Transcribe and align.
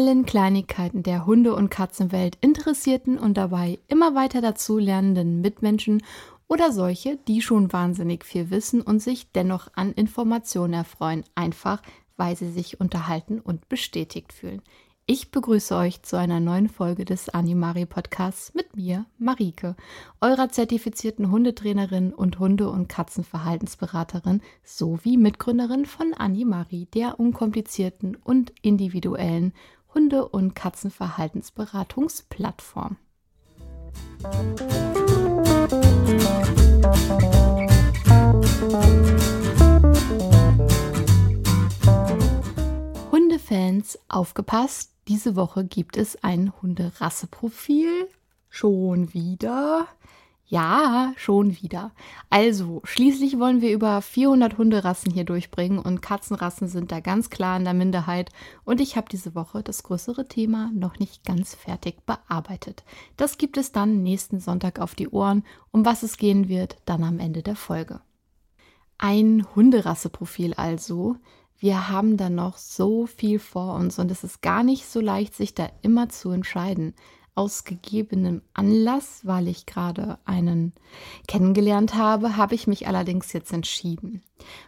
allen 0.00 0.24
Kleinigkeiten 0.24 1.02
der 1.02 1.26
Hunde- 1.26 1.54
und 1.54 1.68
Katzenwelt 1.68 2.38
interessierten 2.40 3.18
und 3.18 3.36
dabei 3.36 3.78
immer 3.86 4.14
weiter 4.14 4.40
dazu 4.40 4.78
lernenden 4.78 5.42
Mitmenschen 5.42 6.02
oder 6.48 6.72
solche, 6.72 7.18
die 7.28 7.42
schon 7.42 7.70
wahnsinnig 7.70 8.24
viel 8.24 8.48
wissen 8.48 8.80
und 8.80 9.00
sich 9.00 9.30
dennoch 9.32 9.68
an 9.74 9.92
Informationen 9.92 10.72
erfreuen, 10.72 11.22
einfach 11.34 11.82
weil 12.16 12.34
sie 12.34 12.50
sich 12.50 12.80
unterhalten 12.80 13.40
und 13.40 13.68
bestätigt 13.68 14.32
fühlen. 14.32 14.62
Ich 15.04 15.30
begrüße 15.32 15.76
euch 15.76 16.02
zu 16.02 16.16
einer 16.16 16.40
neuen 16.40 16.70
Folge 16.70 17.04
des 17.04 17.28
Animari 17.28 17.84
Podcasts 17.84 18.54
mit 18.54 18.76
mir, 18.76 19.04
Marike, 19.18 19.76
eurer 20.22 20.48
zertifizierten 20.48 21.30
Hundetrainerin 21.30 22.14
und 22.14 22.38
Hunde- 22.38 22.70
und 22.70 22.88
Katzenverhaltensberaterin 22.88 24.40
sowie 24.64 25.18
Mitgründerin 25.18 25.84
von 25.84 26.14
Animari, 26.14 26.86
der 26.94 27.20
unkomplizierten 27.20 28.16
und 28.16 28.54
individuellen 28.62 29.52
Hunde- 29.94 30.28
und 30.28 30.54
Katzenverhaltensberatungsplattform. 30.54 32.98
Hundefans, 43.10 43.98
aufgepasst! 44.08 44.92
Diese 45.08 45.34
Woche 45.34 45.64
gibt 45.64 45.96
es 45.96 46.22
ein 46.22 46.52
Hunderasseprofil. 46.62 48.08
Schon 48.48 49.12
wieder. 49.12 49.88
Ja, 50.50 51.12
schon 51.16 51.62
wieder. 51.62 51.92
Also, 52.28 52.80
schließlich 52.82 53.38
wollen 53.38 53.60
wir 53.60 53.70
über 53.70 54.02
400 54.02 54.58
Hunderassen 54.58 55.12
hier 55.12 55.22
durchbringen 55.22 55.78
und 55.78 56.02
Katzenrassen 56.02 56.66
sind 56.66 56.90
da 56.90 56.98
ganz 56.98 57.30
klar 57.30 57.56
in 57.56 57.62
der 57.62 57.72
Minderheit. 57.72 58.32
Und 58.64 58.80
ich 58.80 58.96
habe 58.96 59.06
diese 59.08 59.36
Woche 59.36 59.62
das 59.62 59.84
größere 59.84 60.26
Thema 60.26 60.72
noch 60.74 60.98
nicht 60.98 61.24
ganz 61.24 61.54
fertig 61.54 62.04
bearbeitet. 62.04 62.82
Das 63.16 63.38
gibt 63.38 63.58
es 63.58 63.70
dann 63.70 64.02
nächsten 64.02 64.40
Sonntag 64.40 64.80
auf 64.80 64.96
die 64.96 65.08
Ohren. 65.08 65.44
Um 65.70 65.84
was 65.84 66.02
es 66.02 66.16
gehen 66.16 66.48
wird, 66.48 66.78
dann 66.84 67.04
am 67.04 67.20
Ende 67.20 67.44
der 67.44 67.54
Folge. 67.54 68.00
Ein 68.98 69.46
Hunderasseprofil 69.54 70.54
also. 70.54 71.14
Wir 71.58 71.90
haben 71.90 72.16
da 72.16 72.28
noch 72.28 72.58
so 72.58 73.06
viel 73.06 73.38
vor 73.38 73.76
uns 73.76 74.00
und 74.00 74.10
es 74.10 74.24
ist 74.24 74.42
gar 74.42 74.64
nicht 74.64 74.84
so 74.86 74.98
leicht, 74.98 75.36
sich 75.36 75.54
da 75.54 75.70
immer 75.82 76.08
zu 76.08 76.32
entscheiden. 76.32 76.94
Aus 77.34 77.64
gegebenem 77.64 78.42
Anlass, 78.54 79.20
weil 79.24 79.48
ich 79.48 79.66
gerade 79.66 80.18
einen 80.24 80.72
kennengelernt 81.26 81.94
habe, 81.94 82.36
habe 82.36 82.54
ich 82.54 82.66
mich 82.66 82.86
allerdings 82.86 83.32
jetzt 83.32 83.52
entschieden. 83.52 84.22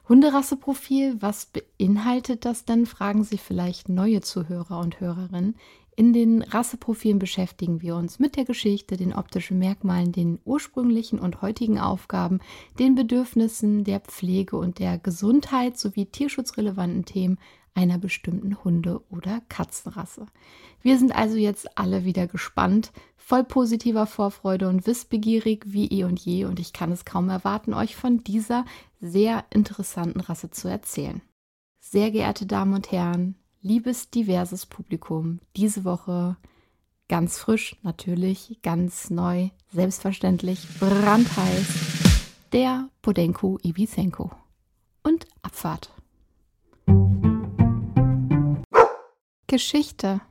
Hunderasseprofil, 0.09 1.21
was 1.21 1.47
beinhaltet 1.47 2.45
das 2.45 2.65
denn? 2.65 2.87
Fragen 2.87 3.25
Sie 3.25 3.39
vielleicht 3.39 3.89
neue 3.89 4.21
Zuhörer 4.21 4.79
und 4.79 5.01
Hörerinnen. 5.01 5.57
In 5.95 6.15
den 6.15 6.41
Rasseprofilen 6.43 7.19
beschäftigen 7.19 7.83
wir 7.83 7.97
uns 7.97 8.19
mit 8.19 8.37
der 8.37 8.47
Geschichte, 8.47 8.97
den 8.97 9.13
optischen 9.13 9.59
Merkmalen, 9.59 10.11
den 10.11 10.39
ursprünglichen 10.45 11.19
und 11.19 11.43
heutigen 11.43 11.79
Aufgaben, 11.79 12.41
den 12.79 12.95
Bedürfnissen 12.95 13.85
der 13.85 14.01
Pflege 14.01 14.57
und 14.57 14.79
der 14.79 14.97
Gesundheit 14.97 15.79
sowie 15.79 16.07
tierschutzrelevanten 16.07 17.05
Themen 17.05 17.39
einer 17.75 17.99
bestimmten 17.99 18.63
Hunde- 18.65 19.03
oder 19.11 19.41
Katzenrasse. 19.49 20.27
Wir 20.83 20.99
sind 20.99 21.15
also 21.15 21.37
jetzt 21.37 21.79
alle 21.79 22.05
wieder 22.05 22.27
gespannt, 22.27 22.93
voll 23.17 23.45
positiver 23.45 24.07
Vorfreude 24.07 24.69
und 24.69 24.87
wissbegierig 24.87 25.65
wie 25.67 25.87
eh 25.87 26.05
und 26.05 26.21
je 26.21 26.45
und 26.45 26.61
ich 26.61 26.73
kann 26.73 26.93
es 26.93 27.05
kaum 27.05 27.29
erwarten, 27.29 27.73
euch 27.73 27.97
von 27.97 28.23
dieser 28.25 28.65
sehr 29.01 29.45
interessanten 29.51 30.21
Rasse 30.21 30.51
zu 30.51 30.69
erzählen. 30.69 31.23
Sehr 31.81 32.11
geehrte 32.11 32.47
Damen 32.47 32.75
und 32.75 32.93
Herren, 32.93 33.37
liebes 33.61 34.11
diverses 34.11 34.67
Publikum, 34.67 35.41
diese 35.57 35.85
Woche 35.85 36.37
ganz 37.09 37.39
frisch, 37.39 37.77
natürlich, 37.83 38.61
ganz 38.63 39.11
neu, 39.11 39.51
selbstverständlich, 39.71 40.67
brandheiß, 40.81 41.67
der 42.53 42.89
Podenko 43.03 43.59
Ibisenko. 43.63 44.31
Und 45.03 45.27
Abfahrt. 45.43 45.93
Geschichte. 49.53 50.23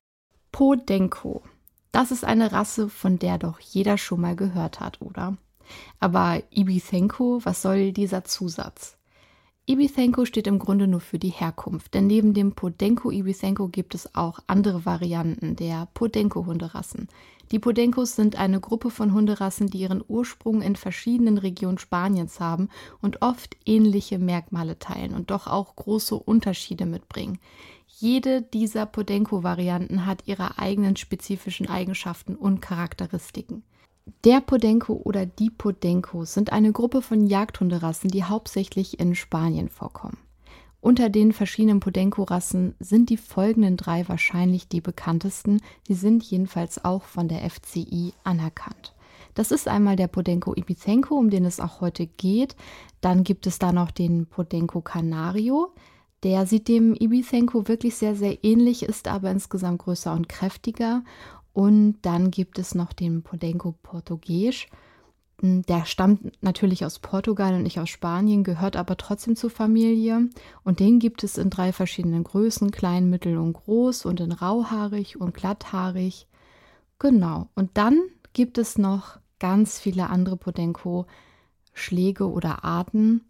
Podenko. 0.51 1.43
Das 1.91 2.09
ist 2.09 2.25
eine 2.25 2.53
Rasse, 2.53 2.89
von 2.89 3.19
der 3.19 3.37
doch 3.37 3.59
jeder 3.59 3.99
schon 3.99 4.19
mal 4.19 4.35
gehört 4.35 4.79
hat, 4.79 4.99
oder? 4.99 5.37
Aber 5.99 6.41
Ibisenko, 6.49 7.39
was 7.43 7.61
soll 7.61 7.91
dieser 7.91 8.23
Zusatz? 8.23 8.97
Ibisenko 9.67 10.25
steht 10.25 10.47
im 10.47 10.57
Grunde 10.57 10.87
nur 10.87 11.01
für 11.01 11.19
die 11.19 11.29
Herkunft, 11.29 11.93
denn 11.93 12.07
neben 12.07 12.33
dem 12.33 12.53
Podenko 12.53 13.11
Ibisenko 13.11 13.67
gibt 13.67 13.93
es 13.93 14.15
auch 14.15 14.39
andere 14.47 14.85
Varianten 14.87 15.55
der 15.55 15.87
Podenko-Hunderassen. 15.93 17.07
Die 17.51 17.59
Podenkos 17.59 18.15
sind 18.15 18.37
eine 18.37 18.59
Gruppe 18.59 18.89
von 18.89 19.13
Hunderassen, 19.13 19.67
die 19.67 19.81
ihren 19.81 20.03
Ursprung 20.07 20.63
in 20.63 20.75
verschiedenen 20.75 21.37
Regionen 21.37 21.77
Spaniens 21.77 22.39
haben 22.39 22.69
und 23.01 23.21
oft 23.21 23.55
ähnliche 23.65 24.17
Merkmale 24.17 24.79
teilen 24.79 25.13
und 25.13 25.29
doch 25.29 25.45
auch 25.45 25.75
große 25.75 26.15
Unterschiede 26.15 26.87
mitbringen. 26.87 27.39
Jede 28.01 28.41
dieser 28.41 28.87
Podenko-Varianten 28.87 30.07
hat 30.07 30.23
ihre 30.25 30.57
eigenen 30.57 30.95
spezifischen 30.95 31.69
Eigenschaften 31.69 32.35
und 32.35 32.59
Charakteristiken. 32.59 33.61
Der 34.23 34.41
Podenco 34.41 34.93
oder 34.93 35.27
die 35.27 35.51
Podencos 35.51 36.33
sind 36.33 36.51
eine 36.51 36.71
Gruppe 36.71 37.03
von 37.03 37.27
Jagdhunderassen, 37.27 38.09
die 38.09 38.23
hauptsächlich 38.23 38.99
in 38.99 39.13
Spanien 39.13 39.69
vorkommen. 39.69 40.17
Unter 40.79 41.09
den 41.09 41.31
verschiedenen 41.31 41.79
Podenco-Rassen 41.79 42.73
sind 42.79 43.11
die 43.11 43.17
folgenden 43.17 43.77
drei 43.77 44.09
wahrscheinlich 44.09 44.67
die 44.67 44.81
bekanntesten. 44.81 45.61
Sie 45.87 45.93
sind 45.93 46.23
jedenfalls 46.23 46.83
auch 46.83 47.03
von 47.03 47.27
der 47.27 47.47
FCI 47.47 48.13
anerkannt. 48.23 48.95
Das 49.35 49.51
ist 49.51 49.67
einmal 49.67 49.95
der 49.95 50.07
Podenco 50.07 50.55
Ibizenko, 50.55 51.13
um 51.13 51.29
den 51.29 51.45
es 51.45 51.59
auch 51.59 51.81
heute 51.81 52.07
geht. 52.07 52.55
Dann 52.99 53.23
gibt 53.23 53.45
es 53.45 53.59
da 53.59 53.71
noch 53.71 53.91
den 53.91 54.25
Podenco 54.25 54.81
Canario. 54.81 55.71
Der 56.23 56.45
sieht 56.45 56.67
dem 56.67 56.93
Ibizenko 56.93 57.67
wirklich 57.67 57.95
sehr, 57.95 58.15
sehr 58.15 58.43
ähnlich, 58.43 58.83
ist 58.83 59.07
aber 59.07 59.31
insgesamt 59.31 59.79
größer 59.79 60.13
und 60.13 60.29
kräftiger. 60.29 61.03
Und 61.53 61.97
dann 62.03 62.31
gibt 62.31 62.59
es 62.59 62.75
noch 62.75 62.93
den 62.93 63.23
Podenco 63.23 63.73
Portugies. 63.81 64.67
Hm, 65.41 65.63
der 65.63 65.85
stammt 65.85 66.31
natürlich 66.43 66.85
aus 66.85 66.99
Portugal 66.99 67.55
und 67.55 67.63
nicht 67.63 67.79
aus 67.79 67.89
Spanien, 67.89 68.43
gehört 68.43 68.75
aber 68.75 68.97
trotzdem 68.97 69.35
zur 69.35 69.49
Familie. 69.49 70.29
Und 70.63 70.79
den 70.79 70.99
gibt 70.99 71.23
es 71.23 71.37
in 71.37 71.49
drei 71.49 71.73
verschiedenen 71.73 72.23
Größen, 72.23 72.71
klein, 72.71 73.09
mittel 73.09 73.37
und 73.37 73.53
groß 73.53 74.05
und 74.05 74.19
in 74.19 74.31
rauhaarig 74.31 75.19
und 75.19 75.33
glatthaarig. 75.33 76.27
Genau. 76.99 77.49
Und 77.55 77.71
dann 77.73 77.99
gibt 78.33 78.59
es 78.59 78.77
noch 78.77 79.19
ganz 79.39 79.79
viele 79.79 80.09
andere 80.11 80.37
Podenco-Schläge 80.37 82.29
oder 82.29 82.63
Arten 82.63 83.21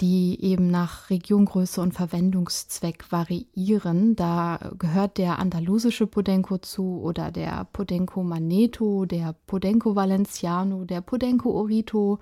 die 0.00 0.42
eben 0.42 0.70
nach 0.70 1.10
Regiongröße 1.10 1.80
und 1.80 1.92
Verwendungszweck 1.92 3.12
variieren. 3.12 4.16
Da 4.16 4.72
gehört 4.78 5.18
der 5.18 5.38
andalusische 5.38 6.06
Podenco 6.06 6.58
zu 6.58 7.00
oder 7.02 7.30
der 7.30 7.66
Podenco 7.72 8.22
Maneto, 8.22 9.04
der 9.04 9.34
Podenco 9.46 9.94
Valenciano, 9.96 10.84
der 10.84 11.02
Podenco 11.02 11.50
Orito 11.50 12.18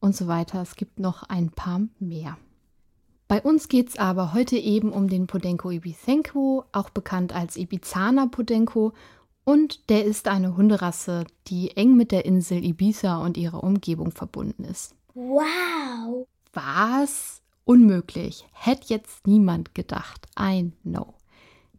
und 0.00 0.16
so 0.16 0.28
weiter. 0.28 0.62
Es 0.62 0.76
gibt 0.76 0.98
noch 0.98 1.22
ein 1.24 1.50
paar 1.50 1.82
mehr. 1.98 2.38
Bei 3.28 3.40
uns 3.42 3.68
geht 3.68 3.90
es 3.90 3.98
aber 3.98 4.32
heute 4.32 4.56
eben 4.56 4.90
um 4.90 5.08
den 5.08 5.26
Podenco 5.26 5.70
Ibizenko, 5.70 6.64
auch 6.72 6.90
bekannt 6.90 7.34
als 7.34 7.56
Ibizaner 7.56 8.28
Podenco. 8.28 8.92
Und 9.44 9.88
der 9.90 10.04
ist 10.04 10.26
eine 10.26 10.56
Hunderasse, 10.56 11.24
die 11.46 11.76
eng 11.76 11.96
mit 11.96 12.12
der 12.12 12.24
Insel 12.24 12.64
Ibiza 12.64 13.18
und 13.18 13.36
ihrer 13.36 13.62
Umgebung 13.62 14.10
verbunden 14.10 14.64
ist. 14.64 14.94
Wow! 15.14 16.26
Was? 16.52 17.42
Unmöglich. 17.64 18.46
Hätte 18.52 18.88
jetzt 18.88 19.26
niemand 19.26 19.74
gedacht. 19.74 20.26
I 20.38 20.72
know. 20.82 21.14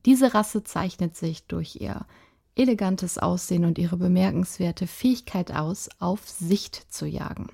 Diese 0.06 0.34
Rasse 0.34 0.64
zeichnet 0.64 1.16
sich 1.16 1.44
durch 1.48 1.78
ihr 1.82 2.06
elegantes 2.56 3.18
Aussehen 3.18 3.66
und 3.66 3.78
ihre 3.78 3.98
bemerkenswerte 3.98 4.88
Fähigkeit 4.88 5.54
aus, 5.54 5.90
auf 6.00 6.28
Sicht 6.28 6.94
zu 6.94 7.06
jagen. 7.06 7.48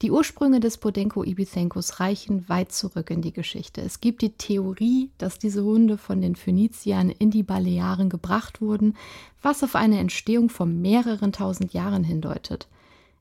Die 0.00 0.12
Ursprünge 0.12 0.60
des 0.60 0.78
Podenco 0.78 1.24
Ibizenkos 1.24 1.98
reichen 1.98 2.48
weit 2.48 2.70
zurück 2.70 3.10
in 3.10 3.20
die 3.20 3.32
Geschichte. 3.32 3.80
Es 3.80 4.00
gibt 4.00 4.22
die 4.22 4.30
Theorie, 4.30 5.10
dass 5.18 5.40
diese 5.40 5.64
Hunde 5.64 5.98
von 5.98 6.20
den 6.20 6.36
Phöniziern 6.36 7.10
in 7.10 7.32
die 7.32 7.42
Balearen 7.42 8.08
gebracht 8.08 8.60
wurden, 8.60 8.96
was 9.42 9.64
auf 9.64 9.74
eine 9.74 9.98
Entstehung 9.98 10.50
von 10.50 10.80
mehreren 10.80 11.32
tausend 11.32 11.72
Jahren 11.72 12.04
hindeutet. 12.04 12.68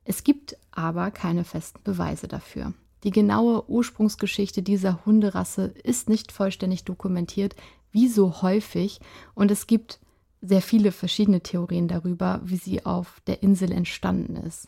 Es 0.05 0.23
gibt 0.23 0.55
aber 0.69 1.09
keine 1.09 1.43
festen 1.43 1.81
Beweise 1.83 2.27
dafür. 2.27 2.73
Die 3.03 3.11
genaue 3.11 3.69
Ursprungsgeschichte 3.69 4.63
dieser 4.63 5.05
Hunderasse 5.05 5.73
ist 5.83 6.09
nicht 6.09 6.31
vollständig 6.31 6.83
dokumentiert, 6.83 7.55
wie 7.91 8.07
so 8.07 8.41
häufig, 8.41 8.99
und 9.33 9.51
es 9.51 9.67
gibt 9.67 9.99
sehr 10.41 10.61
viele 10.61 10.91
verschiedene 10.91 11.41
Theorien 11.41 11.87
darüber, 11.87 12.41
wie 12.43 12.57
sie 12.57 12.85
auf 12.85 13.21
der 13.27 13.43
Insel 13.43 13.71
entstanden 13.71 14.35
ist. 14.35 14.67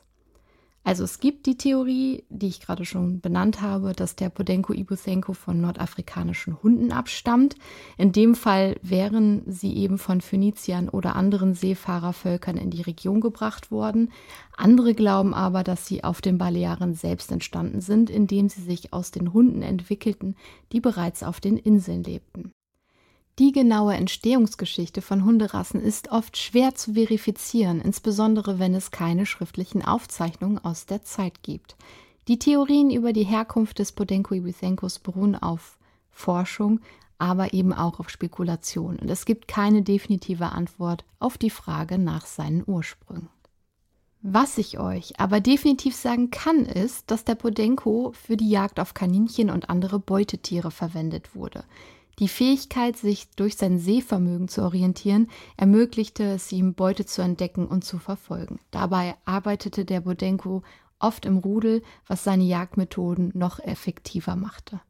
Also 0.83 1.03
es 1.03 1.19
gibt 1.19 1.45
die 1.45 1.57
Theorie, 1.57 2.23
die 2.29 2.47
ich 2.47 2.61
gerade 2.61 2.85
schon 2.85 3.19
benannt 3.19 3.61
habe, 3.61 3.93
dass 3.93 4.15
der 4.15 4.29
Podenco 4.29 4.73
Ibuthenko 4.73 5.33
von 5.33 5.59
nordafrikanischen 5.61 6.61
Hunden 6.63 6.91
abstammt. 6.91 7.55
In 7.97 8.11
dem 8.11 8.33
Fall 8.33 8.77
wären 8.81 9.43
sie 9.45 9.75
eben 9.75 9.97
von 9.97 10.21
Phöniziern 10.21 10.89
oder 10.89 11.15
anderen 11.15 11.53
Seefahrervölkern 11.53 12.57
in 12.57 12.69
die 12.69 12.81
Region 12.81 13.19
gebracht 13.21 13.71
worden. 13.71 14.11
Andere 14.55 14.93
glauben 14.93 15.33
aber, 15.33 15.63
dass 15.63 15.85
sie 15.85 16.03
auf 16.03 16.21
den 16.21 16.37
Balearen 16.37 16.95
selbst 16.95 17.31
entstanden 17.31 17.81
sind, 17.81 18.09
indem 18.09 18.49
sie 18.49 18.61
sich 18.61 18.93
aus 18.93 19.11
den 19.11 19.33
Hunden 19.33 19.61
entwickelten, 19.61 20.35
die 20.71 20.79
bereits 20.79 21.23
auf 21.23 21.39
den 21.39 21.57
Inseln 21.57 22.03
lebten. 22.03 22.51
Die 23.39 23.53
genaue 23.53 23.93
Entstehungsgeschichte 23.93 25.01
von 25.01 25.23
Hunderassen 25.23 25.81
ist 25.81 26.11
oft 26.11 26.35
schwer 26.35 26.75
zu 26.75 26.95
verifizieren, 26.95 27.79
insbesondere 27.79 28.59
wenn 28.59 28.75
es 28.75 28.91
keine 28.91 29.25
schriftlichen 29.25 29.81
Aufzeichnungen 29.81 30.59
aus 30.59 30.87
der 30.87 31.03
Zeit 31.03 31.41
gibt. 31.41 31.77
Die 32.27 32.37
Theorien 32.37 32.91
über 32.91 33.13
die 33.13 33.23
Herkunft 33.23 33.79
des 33.79 33.93
Podenco 33.93 34.33
ibithencus 34.35 34.99
beruhen 34.99 35.37
auf 35.37 35.77
Forschung, 36.11 36.81
aber 37.17 37.53
eben 37.53 37.71
auch 37.71 38.01
auf 38.01 38.09
Spekulation. 38.09 38.97
Und 38.97 39.09
es 39.09 39.23
gibt 39.23 39.47
keine 39.47 39.83
definitive 39.83 40.47
Antwort 40.47 41.05
auf 41.19 41.37
die 41.37 41.49
Frage 41.49 41.97
nach 41.97 42.25
seinen 42.25 42.65
Ursprüngen. 42.67 43.29
Was 44.21 44.57
ich 44.57 44.79
euch 44.79 45.17
aber 45.17 45.39
definitiv 45.39 45.95
sagen 45.95 46.29
kann, 46.29 46.65
ist, 46.65 47.09
dass 47.09 47.23
der 47.23 47.35
Podenco 47.35 48.11
für 48.11 48.35
die 48.35 48.49
Jagd 48.49 48.81
auf 48.81 48.93
Kaninchen 48.93 49.49
und 49.49 49.69
andere 49.69 49.97
Beutetiere 49.97 50.71
verwendet 50.71 51.35
wurde. 51.35 51.63
Die 52.19 52.27
Fähigkeit, 52.27 52.97
sich 52.97 53.29
durch 53.37 53.55
sein 53.55 53.79
Sehvermögen 53.79 54.49
zu 54.49 54.61
orientieren, 54.61 55.29
ermöglichte 55.55 56.23
es 56.23 56.51
ihm, 56.51 56.73
Beute 56.73 57.05
zu 57.05 57.21
entdecken 57.21 57.65
und 57.65 57.85
zu 57.85 57.97
verfolgen. 57.97 58.59
Dabei 58.71 59.15
arbeitete 59.23 59.85
der 59.85 60.01
Bodenko 60.01 60.63
oft 60.99 61.25
im 61.25 61.37
Rudel, 61.37 61.81
was 62.07 62.25
seine 62.25 62.43
Jagdmethoden 62.43 63.31
noch 63.33 63.59
effektiver 63.59 64.35
machte. 64.35 64.81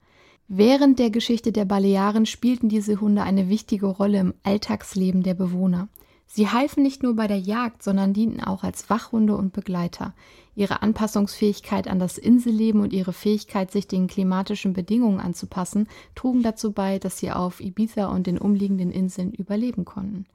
Während 0.47 0.97
der 0.97 1.11
Geschichte 1.11 1.51
der 1.51 1.65
Balearen 1.65 2.25
spielten 2.25 2.69
diese 2.69 2.99
Hunde 2.99 3.21
eine 3.21 3.49
wichtige 3.49 3.85
Rolle 3.85 4.19
im 4.19 4.33
Alltagsleben 4.41 5.21
der 5.21 5.35
Bewohner. 5.35 5.87
Sie 6.25 6.47
halfen 6.47 6.81
nicht 6.81 7.03
nur 7.03 7.15
bei 7.15 7.27
der 7.27 7.37
Jagd, 7.37 7.83
sondern 7.83 8.13
dienten 8.13 8.43
auch 8.43 8.63
als 8.63 8.89
Wachhunde 8.89 9.35
und 9.35 9.53
Begleiter. 9.53 10.15
Ihre 10.59 10.81
Anpassungsfähigkeit 10.81 11.87
an 11.87 11.99
das 11.99 12.17
Inselleben 12.17 12.81
und 12.81 12.91
ihre 12.91 13.13
Fähigkeit, 13.13 13.71
sich 13.71 13.87
den 13.87 14.07
klimatischen 14.07 14.73
Bedingungen 14.73 15.21
anzupassen, 15.21 15.87
trugen 16.15 16.43
dazu 16.43 16.73
bei, 16.73 16.99
dass 16.99 17.17
sie 17.17 17.31
auf 17.31 17.61
Ibiza 17.61 18.07
und 18.07 18.27
den 18.27 18.37
umliegenden 18.37 18.91
Inseln 18.91 19.31
überleben 19.31 19.85
konnten. 19.85 20.25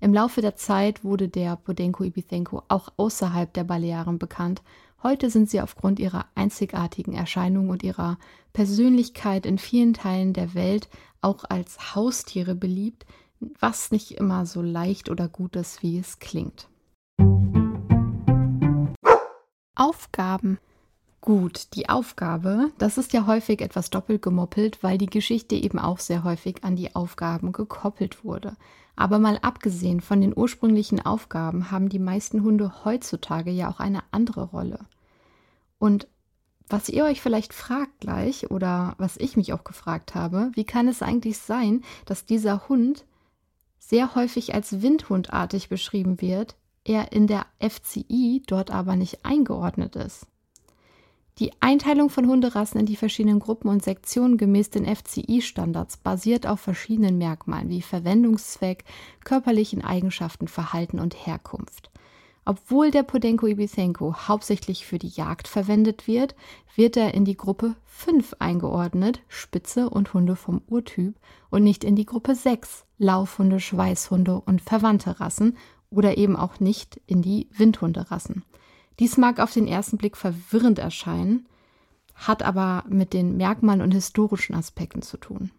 Im 0.00 0.12
Laufe 0.12 0.40
der 0.40 0.56
Zeit 0.56 1.04
wurde 1.04 1.28
der 1.28 1.54
Podenco 1.54 2.02
ibithenko 2.02 2.64
auch 2.66 2.88
außerhalb 2.96 3.54
der 3.54 3.62
Balearen 3.62 4.18
bekannt. 4.18 4.60
Heute 5.04 5.30
sind 5.30 5.48
sie 5.48 5.60
aufgrund 5.60 6.00
ihrer 6.00 6.26
einzigartigen 6.34 7.12
Erscheinung 7.12 7.68
und 7.68 7.84
ihrer 7.84 8.18
Persönlichkeit 8.52 9.46
in 9.46 9.56
vielen 9.56 9.94
Teilen 9.94 10.32
der 10.32 10.54
Welt 10.54 10.88
auch 11.20 11.44
als 11.48 11.94
Haustiere 11.94 12.56
beliebt, 12.56 13.06
was 13.60 13.92
nicht 13.92 14.10
immer 14.10 14.46
so 14.46 14.62
leicht 14.62 15.10
oder 15.10 15.28
gut 15.28 15.54
ist, 15.54 15.84
wie 15.84 15.96
es 15.96 16.18
klingt. 16.18 16.66
Aufgaben. 19.80 20.58
Gut, 21.22 21.68
die 21.72 21.88
Aufgabe, 21.88 22.70
das 22.76 22.98
ist 22.98 23.14
ja 23.14 23.26
häufig 23.26 23.62
etwas 23.62 23.88
doppelt 23.88 24.20
gemoppelt, 24.20 24.82
weil 24.82 24.98
die 24.98 25.06
Geschichte 25.06 25.54
eben 25.54 25.78
auch 25.78 26.00
sehr 26.00 26.22
häufig 26.22 26.62
an 26.64 26.76
die 26.76 26.94
Aufgaben 26.94 27.52
gekoppelt 27.52 28.22
wurde. 28.22 28.56
Aber 28.94 29.18
mal 29.18 29.38
abgesehen 29.40 30.02
von 30.02 30.20
den 30.20 30.36
ursprünglichen 30.36 31.00
Aufgaben 31.00 31.70
haben 31.70 31.88
die 31.88 31.98
meisten 31.98 32.42
Hunde 32.42 32.84
heutzutage 32.84 33.50
ja 33.50 33.70
auch 33.70 33.80
eine 33.80 34.02
andere 34.10 34.42
Rolle. 34.42 34.80
Und 35.78 36.06
was 36.68 36.90
ihr 36.90 37.04
euch 37.04 37.22
vielleicht 37.22 37.54
fragt 37.54 38.00
gleich 38.00 38.50
oder 38.50 38.94
was 38.98 39.16
ich 39.16 39.38
mich 39.38 39.54
auch 39.54 39.64
gefragt 39.64 40.14
habe, 40.14 40.50
wie 40.52 40.64
kann 40.64 40.88
es 40.88 41.00
eigentlich 41.00 41.38
sein, 41.38 41.84
dass 42.04 42.26
dieser 42.26 42.68
Hund 42.68 43.06
sehr 43.78 44.14
häufig 44.14 44.52
als 44.52 44.82
windhundartig 44.82 45.70
beschrieben 45.70 46.20
wird, 46.20 46.54
er 46.84 47.12
in 47.12 47.26
der 47.26 47.46
FCI 47.60 48.42
dort 48.46 48.70
aber 48.70 48.96
nicht 48.96 49.24
eingeordnet 49.24 49.96
ist. 49.96 50.26
Die 51.38 51.52
Einteilung 51.60 52.10
von 52.10 52.26
Hunderassen 52.26 52.80
in 52.80 52.86
die 52.86 52.96
verschiedenen 52.96 53.40
Gruppen 53.40 53.70
und 53.70 53.82
Sektionen 53.82 54.36
gemäß 54.36 54.68
den 54.68 54.84
FCI-Standards 54.84 55.96
basiert 55.96 56.46
auf 56.46 56.60
verschiedenen 56.60 57.16
Merkmalen 57.16 57.70
wie 57.70 57.80
Verwendungszweck, 57.80 58.84
körperlichen 59.24 59.82
Eigenschaften, 59.82 60.48
Verhalten 60.48 61.00
und 61.00 61.14
Herkunft. 61.26 61.90
Obwohl 62.44 62.90
der 62.90 63.04
Podenco 63.04 63.46
ibithenko 63.46 64.14
hauptsächlich 64.28 64.84
für 64.84 64.98
die 64.98 65.08
Jagd 65.08 65.48
verwendet 65.48 66.06
wird, 66.06 66.34
wird 66.74 66.96
er 66.96 67.14
in 67.14 67.24
die 67.24 67.36
Gruppe 67.36 67.76
5 67.86 68.36
eingeordnet, 68.38 69.20
Spitze 69.28 69.88
und 69.88 70.12
Hunde 70.12 70.36
vom 70.36 70.60
Urtyp, 70.66 71.14
und 71.50 71.64
nicht 71.64 71.84
in 71.84 71.96
die 71.96 72.06
Gruppe 72.06 72.34
6, 72.34 72.84
Laufhunde, 72.98 73.60
Schweißhunde 73.60 74.40
und 74.40 74.60
verwandte 74.60 75.20
Rassen 75.20 75.56
oder 75.90 76.16
eben 76.16 76.36
auch 76.36 76.60
nicht 76.60 77.00
in 77.06 77.22
die 77.22 77.48
Windhunderassen. 77.56 78.44
Dies 78.98 79.16
mag 79.16 79.40
auf 79.40 79.52
den 79.52 79.66
ersten 79.66 79.96
Blick 79.96 80.16
verwirrend 80.16 80.78
erscheinen, 80.78 81.46
hat 82.14 82.42
aber 82.42 82.84
mit 82.88 83.12
den 83.12 83.36
Merkmalen 83.36 83.80
und 83.80 83.92
historischen 83.92 84.54
Aspekten 84.54 85.02
zu 85.02 85.16
tun. 85.16 85.50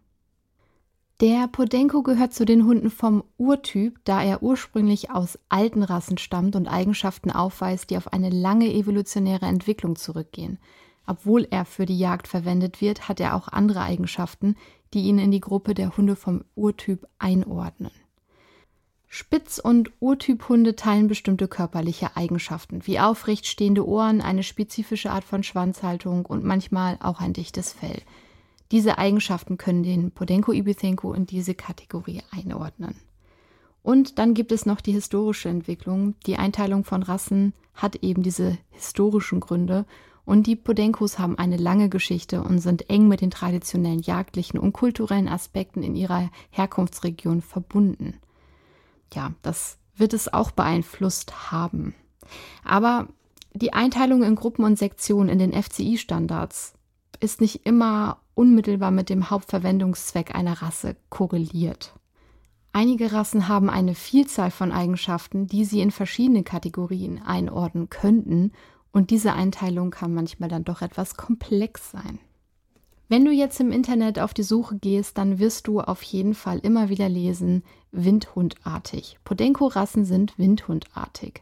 Der 1.22 1.48
Podenco 1.48 2.02
gehört 2.02 2.34
zu 2.34 2.46
den 2.46 2.66
Hunden 2.66 2.90
vom 2.90 3.24
Urtyp, 3.38 4.00
da 4.06 4.24
er 4.24 4.42
ursprünglich 4.42 5.12
aus 5.12 5.38
alten 5.50 5.84
Rassen 5.84 6.18
stammt 6.18 6.56
und 6.56 6.68
Eigenschaften 6.68 7.30
aufweist, 7.30 7.92
die 7.92 7.98
auf 7.98 8.12
eine 8.12 8.32
lange 8.32 8.74
evolutionäre 8.74 9.46
Entwicklung 9.46 9.96
zurückgehen. 9.96 10.58
Obwohl 11.06 11.48
er 11.52 11.66
für 11.66 11.86
die 11.86 12.00
Jagd 12.00 12.28
verwendet 12.28 12.82
wird, 12.82 13.08
hat 13.08 13.20
er 13.20 13.36
auch 13.36 13.48
andere 13.50 13.82
Eigenschaften, 13.82 14.56
die 14.96 15.04
ihn 15.04 15.20
in 15.20 15.30
die 15.30 15.42
Gruppe 15.42 15.76
der 15.76 15.96
Hunde 15.96 16.16
vom 16.16 16.44
Urtyp 16.56 17.08
einordnen. 17.20 17.92
Spitz- 19.14 19.60
und 19.60 19.92
Urtyphunde 20.00 20.78
teilen 20.78 21.10
bestimmte 21.10 21.50
körperliche 21.50 22.16
Eigenschaften, 22.16 22.88
wie 22.88 22.98
aufrecht 22.98 23.46
stehende 23.46 23.86
Ohren, 23.86 24.22
eine 24.22 24.42
spezifische 24.42 25.12
Art 25.12 25.26
von 25.26 25.44
Schwanzhaltung 25.44 26.26
und 26.26 26.46
manchmal 26.46 26.98
auch 27.02 27.20
ein 27.20 27.34
dichtes 27.34 27.74
Fell. 27.74 28.02
Diese 28.72 28.98
Eigenschaften 28.98 29.58
können 29.58 29.84
den 29.84 30.12
Podenco 30.12 30.54
ibithenko 30.54 31.12
in 31.12 31.26
diese 31.26 31.56
Kategorie 31.56 32.22
einordnen. 32.32 32.96
Und 33.84 34.18
dann 34.18 34.34
gibt 34.34 34.54
es 34.54 34.66
noch 34.66 34.80
die 34.80 34.94
historische 34.94 35.50
Entwicklung. 35.50 36.16
Die 36.26 36.38
Einteilung 36.38 36.86
von 36.86 37.04
Rassen 37.04 37.52
hat 37.74 37.98
eben 37.98 38.24
diese 38.24 38.58
historischen 38.70 39.42
Gründe 39.42 39.86
und 40.24 40.48
die 40.48 40.56
Podenkos 40.56 41.20
haben 41.20 41.38
eine 41.38 41.58
lange 41.58 41.90
Geschichte 41.90 42.42
und 42.42 42.60
sind 42.60 42.90
eng 42.90 43.10
mit 43.10 43.20
den 43.20 43.32
traditionellen 43.32 44.00
jagdlichen 44.00 44.58
und 44.58 44.72
kulturellen 44.72 45.28
Aspekten 45.28 45.84
in 45.84 45.98
ihrer 45.98 46.30
Herkunftsregion 46.52 47.42
verbunden. 47.42 48.14
Ja, 49.14 49.34
das 49.42 49.78
wird 49.96 50.14
es 50.14 50.34
auch 50.34 50.52
beeinflusst 50.52 51.52
haben. 51.52 51.96
Aber 52.64 53.08
die 53.54 53.74
Einteilung 53.74 54.24
in 54.24 54.36
Gruppen 54.36 54.64
und 54.64 54.78
Sektionen 54.78 55.30
in 55.30 55.40
den 55.40 55.54
FCI-Standards 55.54 56.74
ist 57.20 57.42
nicht 57.42 57.66
immer 57.66 58.20
unmittelbar 58.34 58.92
mit 58.92 59.10
dem 59.10 59.30
Hauptverwendungszweck 59.30 60.34
einer 60.34 60.62
Rasse 60.62 60.96
korreliert. 61.10 61.94
Einige 62.74 63.12
Rassen 63.12 63.50
haben 63.50 63.70
eine 63.70 63.96
Vielzahl 63.96 64.50
von 64.50 64.72
Eigenschaften, 64.72 65.46
die 65.48 65.66
sie 65.66 65.82
in 65.82 65.92
verschiedene 65.92 66.44
Kategorien 66.44 67.22
einordnen 67.22 67.90
könnten, 67.90 68.54
und 68.94 69.10
diese 69.10 69.34
Einteilung 69.34 69.90
kann 69.90 70.14
manchmal 70.14 70.50
dann 70.50 70.66
doch 70.66 70.82
etwas 70.82 71.16
komplex 71.16 71.92
sein. 71.92 72.20
Wenn 73.12 73.26
du 73.26 73.32
jetzt 73.32 73.60
im 73.60 73.74
Internet 73.74 74.20
auf 74.20 74.34
die 74.34 74.42
Suche 74.42 74.78
gehst, 74.78 75.18
dann 75.18 75.38
wirst 75.38 75.68
du 75.68 75.82
auf 75.82 76.02
jeden 76.02 76.34
Fall 76.34 76.60
immer 76.60 76.88
wieder 76.88 77.10
lesen, 77.10 77.62
Windhundartig. 77.92 79.18
Podenco-Rassen 79.26 80.06
sind 80.06 80.38
Windhundartig. 80.38 81.42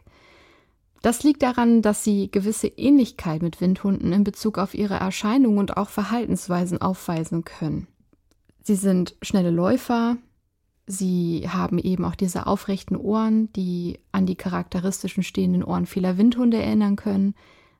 Das 1.00 1.22
liegt 1.22 1.44
daran, 1.44 1.80
dass 1.80 2.02
sie 2.02 2.28
gewisse 2.28 2.66
Ähnlichkeit 2.66 3.40
mit 3.40 3.60
Windhunden 3.60 4.12
in 4.12 4.24
Bezug 4.24 4.58
auf 4.58 4.74
ihre 4.74 4.94
Erscheinung 4.94 5.58
und 5.58 5.76
auch 5.76 5.90
Verhaltensweisen 5.90 6.82
aufweisen 6.82 7.44
können. 7.44 7.86
Sie 8.64 8.74
sind 8.74 9.14
schnelle 9.22 9.52
Läufer, 9.52 10.16
sie 10.88 11.48
haben 11.48 11.78
eben 11.78 12.04
auch 12.04 12.16
diese 12.16 12.48
aufrechten 12.48 12.96
Ohren, 12.96 13.52
die 13.52 14.00
an 14.10 14.26
die 14.26 14.34
charakteristischen 14.34 15.22
stehenden 15.22 15.62
Ohren 15.62 15.86
vieler 15.86 16.18
Windhunde 16.18 16.56
erinnern 16.56 16.96
können. 16.96 17.36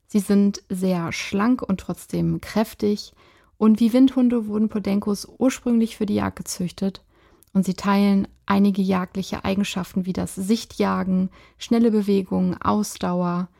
Sie 0.07 0.21
sind 0.21 0.63
sehr 0.69 1.11
schlank 1.11 1.61
und 1.61 1.81
trotzdem 1.81 2.41
kräftig. 2.41 3.15
Und 3.61 3.79
wie 3.79 3.93
Windhunde 3.93 4.47
wurden 4.47 4.71
Podenkos 4.71 5.29
ursprünglich 5.37 5.99
für 5.99 6.07
die 6.07 6.15
Jagd 6.15 6.37
gezüchtet 6.37 7.05
und 7.53 7.67
sie 7.67 7.75
teilen 7.75 8.27
einige 8.47 8.81
jagdliche 8.81 9.45
Eigenschaften 9.45 10.07
wie 10.07 10.15
das 10.15 10.35
Sichtjagen, 10.35 11.29
schnelle 11.59 11.91
Bewegungen, 11.91 12.57
Ausdauer. 12.63 13.51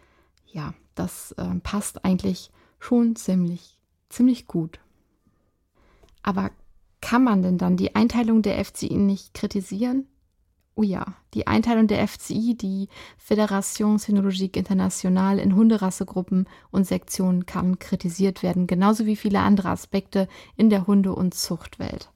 Ja, 0.47 0.73
das 0.95 1.33
äh, 1.33 1.55
passt 1.63 2.03
eigentlich 2.03 2.51
schon 2.79 3.15
ziemlich, 3.15 3.79
ziemlich 4.09 4.47
gut. 4.47 4.81
Aber 6.23 6.51
kann 7.03 7.23
man 7.23 7.43
denn 7.43 7.59
dann 7.59 7.77
die 7.77 7.95
Einteilung 7.95 8.41
der 8.41 8.65
FCI 8.65 8.95
nicht 8.95 9.35
kritisieren? 9.35 10.07
Oh 10.81 10.83
ja, 10.83 11.05
die 11.35 11.47
Einteilung 11.47 11.89
der 11.89 12.09
FCI, 12.09 12.57
die 12.57 12.89
Fédération 13.19 13.99
Cynologique 13.99 14.57
Internationale, 14.57 15.43
in 15.43 15.55
Hunderassegruppen 15.55 16.49
und 16.71 16.87
Sektionen 16.87 17.45
kann 17.45 17.79
kritisiert 17.79 18.43
werden, 18.43 18.67
genauso 18.67 19.05
wie 19.05 19.17
viele 19.17 19.41
andere 19.41 19.69
Aspekte 19.69 20.27
in 20.57 20.71
der 20.71 20.87
Hunde- 20.87 21.15
und 21.15 21.35
Zuchtwelt. 21.35 22.09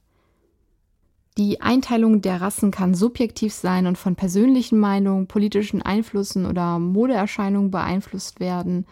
Die 1.37 1.61
Einteilung 1.61 2.23
der 2.23 2.41
Rassen 2.41 2.71
kann 2.71 2.95
subjektiv 2.95 3.53
sein 3.53 3.85
und 3.85 3.99
von 3.99 4.15
persönlichen 4.15 4.79
Meinungen, 4.79 5.27
politischen 5.27 5.83
Einflüssen 5.83 6.47
oder 6.47 6.79
Modeerscheinungen 6.79 7.69
beeinflusst 7.69 8.39
werden. 8.39 8.87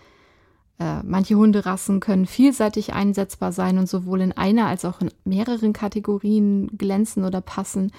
Äh, 0.78 1.02
manche 1.02 1.34
Hunderassen 1.34 2.00
können 2.00 2.28
vielseitig 2.28 2.94
einsetzbar 2.94 3.52
sein 3.52 3.80
und 3.80 3.90
sowohl 3.90 4.22
in 4.22 4.34
einer 4.34 4.68
als 4.68 4.86
auch 4.86 5.02
in 5.02 5.10
mehreren 5.26 5.74
Kategorien 5.74 6.68
glänzen 6.78 7.26
oder 7.26 7.42
passen. 7.42 7.92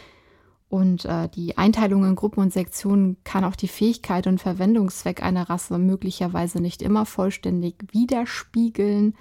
Und 0.69 1.05
äh, 1.05 1.29
die 1.29 1.57
Einteilung 1.57 2.05
in 2.05 2.17
Gruppen 2.17 2.41
und 2.41 2.53
Sektionen 2.53 3.17
kann 3.23 3.45
auch 3.45 3.55
die 3.55 3.69
Fähigkeit 3.69 4.27
und 4.27 4.41
Verwendungszweck 4.41 5.23
einer 5.23 5.49
Rasse 5.49 5.79
möglicherweise 5.79 6.61
nicht 6.61 6.83
immer 6.83 7.07
vollständig 7.07 7.77
widerspiegeln. 7.93 9.15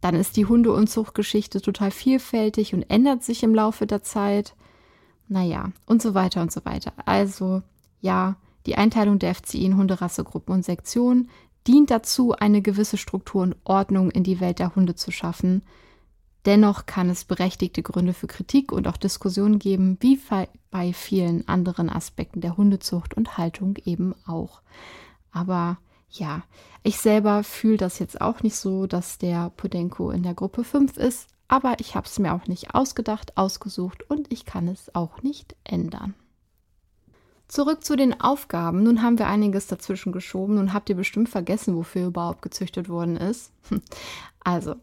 Dann 0.00 0.14
ist 0.14 0.36
die 0.36 0.46
Hunde- 0.46 0.72
und 0.72 0.88
Zuchtgeschichte 0.88 1.60
total 1.60 1.90
vielfältig 1.90 2.74
und 2.74 2.82
ändert 2.82 3.22
sich 3.22 3.42
im 3.42 3.54
Laufe 3.54 3.86
der 3.86 4.02
Zeit. 4.02 4.54
Naja, 5.28 5.72
und 5.86 6.02
so 6.02 6.14
weiter 6.14 6.42
und 6.42 6.52
so 6.52 6.64
weiter. 6.64 6.92
Also, 7.06 7.62
ja, 8.00 8.36
die 8.66 8.76
Einteilung 8.76 9.18
der 9.18 9.34
FCI 9.34 9.64
in 9.64 9.76
Hunderassegruppen 9.76 10.54
und 10.54 10.64
Sektionen 10.64 11.30
dient 11.66 11.90
dazu, 11.90 12.32
eine 12.32 12.62
gewisse 12.62 12.96
Struktur 12.96 13.42
und 13.42 13.56
Ordnung 13.64 14.10
in 14.10 14.24
die 14.24 14.40
Welt 14.40 14.58
der 14.58 14.74
Hunde 14.74 14.94
zu 14.94 15.10
schaffen. 15.10 15.62
Dennoch 16.44 16.86
kann 16.86 17.08
es 17.08 17.24
berechtigte 17.24 17.82
Gründe 17.82 18.12
für 18.12 18.26
Kritik 18.26 18.70
und 18.70 18.86
auch 18.86 18.98
Diskussionen 18.98 19.58
geben, 19.58 19.96
wie 20.00 20.20
bei 20.70 20.92
vielen 20.92 21.48
anderen 21.48 21.88
Aspekten 21.88 22.40
der 22.40 22.56
Hundezucht 22.56 23.14
und 23.14 23.38
Haltung 23.38 23.76
eben 23.84 24.14
auch. 24.26 24.60
Aber 25.32 25.78
ja, 26.10 26.42
ich 26.82 26.98
selber 26.98 27.44
fühle 27.44 27.78
das 27.78 27.98
jetzt 27.98 28.20
auch 28.20 28.42
nicht 28.42 28.56
so, 28.56 28.86
dass 28.86 29.18
der 29.18 29.50
Podenko 29.50 30.10
in 30.10 30.22
der 30.22 30.34
Gruppe 30.34 30.64
5 30.64 30.96
ist, 30.96 31.28
aber 31.48 31.76
ich 31.78 31.94
habe 31.94 32.06
es 32.06 32.18
mir 32.18 32.34
auch 32.34 32.46
nicht 32.46 32.74
ausgedacht, 32.74 33.36
ausgesucht 33.36 34.08
und 34.08 34.32
ich 34.32 34.44
kann 34.44 34.68
es 34.68 34.94
auch 34.94 35.22
nicht 35.22 35.56
ändern. 35.64 36.14
Zurück 37.48 37.84
zu 37.84 37.94
den 37.96 38.20
Aufgaben. 38.20 38.82
Nun 38.82 39.02
haben 39.02 39.18
wir 39.18 39.26
einiges 39.26 39.66
dazwischen 39.66 40.12
geschoben 40.12 40.58
und 40.58 40.72
habt 40.72 40.88
ihr 40.88 40.96
bestimmt 40.96 41.28
vergessen, 41.28 41.76
wofür 41.76 42.06
überhaupt 42.06 42.42
gezüchtet 42.42 42.88
worden 42.88 43.16
ist. 43.16 43.52
Also, 44.46 44.74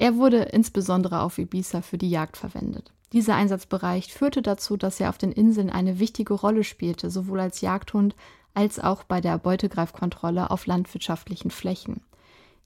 er 0.00 0.16
wurde 0.16 0.44
insbesondere 0.44 1.20
auf 1.20 1.36
Ibiza 1.36 1.82
für 1.82 1.98
die 1.98 2.08
Jagd 2.08 2.38
verwendet. 2.38 2.90
Dieser 3.12 3.34
Einsatzbereich 3.34 4.14
führte 4.14 4.40
dazu, 4.40 4.78
dass 4.78 4.98
er 4.98 5.10
auf 5.10 5.18
den 5.18 5.30
Inseln 5.30 5.68
eine 5.68 5.98
wichtige 5.98 6.32
Rolle 6.32 6.64
spielte, 6.64 7.10
sowohl 7.10 7.38
als 7.38 7.60
Jagdhund 7.60 8.16
als 8.54 8.78
auch 8.78 9.04
bei 9.04 9.20
der 9.20 9.36
Beutegreifkontrolle 9.36 10.50
auf 10.50 10.64
landwirtschaftlichen 10.64 11.50
Flächen. 11.50 12.00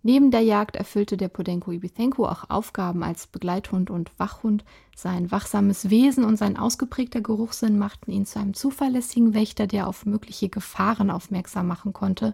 Neben 0.05 0.31
der 0.31 0.43
Jagd 0.43 0.76
erfüllte 0.76 1.17
der 1.17 1.26
Podenco 1.26 1.73
Ibithenko 1.73 2.25
auch 2.25 2.50
Aufgaben 2.50 3.03
als 3.03 3.26
Begleithund 3.26 3.91
und 3.91 4.12
Wachhund. 4.17 4.64
Sein 4.95 5.33
wachsames 5.33 5.91
Wesen 5.91 6.23
und 6.23 6.37
sein 6.37 6.57
ausgeprägter 6.57 7.21
Geruchssinn 7.21 7.79
machten 7.79 8.12
ihn 8.12 8.26
zu 8.26 8.38
einem 8.38 8.55
zuverlässigen 8.55 9.35
Wächter, 9.35 9.67
der 9.67 9.88
auf 9.88 10.07
mögliche 10.07 10.49
Gefahren 10.49 11.11
aufmerksam 11.11 11.67
machen 11.67 11.93
konnte. 11.93 12.33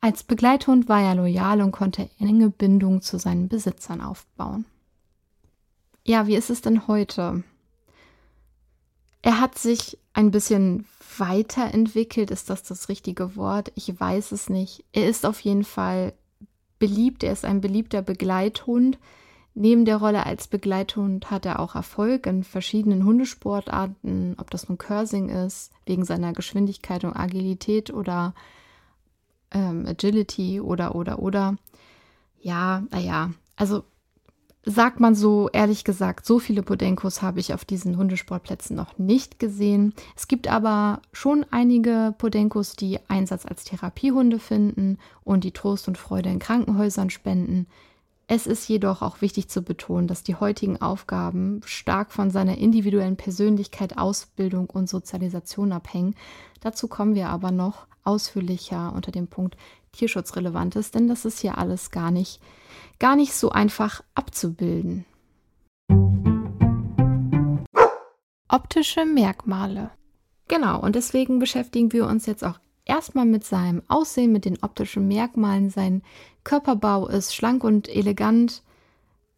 Als 0.00 0.22
Begleithund 0.22 0.88
war 0.88 1.02
er 1.02 1.14
loyal 1.14 1.60
und 1.60 1.72
konnte 1.72 2.08
enge 2.18 2.48
Bindungen 2.48 3.02
zu 3.02 3.18
seinen 3.18 3.48
Besitzern 3.48 4.00
aufbauen. 4.00 4.64
Ja, 6.04 6.26
wie 6.26 6.36
ist 6.36 6.48
es 6.48 6.62
denn 6.62 6.86
heute? 6.86 7.44
Er 9.22 9.40
hat 9.40 9.58
sich 9.58 9.98
ein 10.14 10.30
bisschen 10.30 10.86
weiterentwickelt. 11.18 12.30
Ist 12.30 12.48
das 12.48 12.62
das 12.62 12.88
richtige 12.88 13.36
Wort? 13.36 13.72
Ich 13.74 14.00
weiß 14.00 14.32
es 14.32 14.48
nicht. 14.48 14.84
Er 14.92 15.08
ist 15.08 15.26
auf 15.26 15.40
jeden 15.40 15.64
Fall 15.64 16.14
beliebt. 16.78 17.22
Er 17.22 17.32
ist 17.32 17.44
ein 17.44 17.60
beliebter 17.60 18.00
Begleithund. 18.00 18.98
Neben 19.54 19.84
der 19.84 19.98
Rolle 19.98 20.24
als 20.24 20.48
Begleithund 20.48 21.30
hat 21.30 21.44
er 21.44 21.60
auch 21.60 21.74
Erfolg 21.74 22.26
in 22.26 22.44
verschiedenen 22.44 23.04
Hundesportarten, 23.04 24.36
ob 24.38 24.50
das 24.50 24.68
nun 24.68 24.78
Cursing 24.78 25.28
ist, 25.28 25.72
wegen 25.84 26.04
seiner 26.04 26.32
Geschwindigkeit 26.32 27.04
und 27.04 27.14
Agilität 27.14 27.92
oder 27.92 28.32
ähm, 29.52 29.86
Agility 29.86 30.60
oder, 30.60 30.94
oder, 30.94 31.20
oder. 31.20 31.56
Ja, 32.40 32.82
naja, 32.90 33.30
also 33.56 33.84
sagt 34.64 35.00
man 35.00 35.14
so, 35.14 35.48
ehrlich 35.52 35.84
gesagt, 35.84 36.26
so 36.26 36.38
viele 36.38 36.62
Podenkos 36.62 37.22
habe 37.22 37.40
ich 37.40 37.54
auf 37.54 37.64
diesen 37.64 37.96
Hundesportplätzen 37.96 38.76
noch 38.76 38.98
nicht 38.98 39.38
gesehen. 39.38 39.94
Es 40.16 40.28
gibt 40.28 40.48
aber 40.48 41.00
schon 41.12 41.46
einige 41.50 42.14
Podenkos, 42.18 42.76
die 42.76 42.98
Einsatz 43.08 43.46
als 43.46 43.64
Therapiehunde 43.64 44.38
finden 44.38 44.98
und 45.24 45.44
die 45.44 45.52
Trost 45.52 45.88
und 45.88 45.98
Freude 45.98 46.28
in 46.30 46.38
Krankenhäusern 46.38 47.10
spenden. 47.10 47.66
Es 48.26 48.46
ist 48.46 48.68
jedoch 48.68 49.02
auch 49.02 49.22
wichtig 49.22 49.48
zu 49.48 49.62
betonen, 49.62 50.06
dass 50.06 50.22
die 50.22 50.36
heutigen 50.36 50.80
Aufgaben 50.80 51.62
stark 51.64 52.12
von 52.12 52.30
seiner 52.30 52.58
individuellen 52.58 53.16
Persönlichkeit, 53.16 53.98
Ausbildung 53.98 54.70
und 54.70 54.88
Sozialisation 54.88 55.72
abhängen. 55.72 56.14
Dazu 56.60 56.86
kommen 56.86 57.16
wir 57.16 57.28
aber 57.30 57.50
noch 57.50 57.86
ausführlicher 58.04 58.92
unter 58.94 59.12
dem 59.12 59.28
Punkt 59.28 59.56
Tierschutzrelevantes, 59.92 60.90
denn 60.90 61.08
das 61.08 61.24
ist 61.24 61.40
hier 61.40 61.58
alles 61.58 61.90
gar 61.90 62.10
nicht 62.10 62.40
gar 63.00 63.16
nicht 63.16 63.32
so 63.32 63.50
einfach 63.50 64.02
abzubilden. 64.14 65.04
Optische 68.48 69.04
Merkmale. 69.04 69.90
Genau, 70.48 70.80
und 70.80 70.96
deswegen 70.96 71.38
beschäftigen 71.38 71.92
wir 71.92 72.06
uns 72.06 72.26
jetzt 72.26 72.44
auch 72.44 72.58
erstmal 72.84 73.24
mit 73.24 73.44
seinem 73.44 73.82
Aussehen, 73.88 74.32
mit 74.32 74.44
den 74.44 74.62
optischen 74.62 75.08
Merkmalen. 75.08 75.70
Sein 75.70 76.02
Körperbau 76.44 77.08
ist 77.08 77.34
schlank 77.34 77.64
und 77.64 77.88
elegant. 77.88 78.62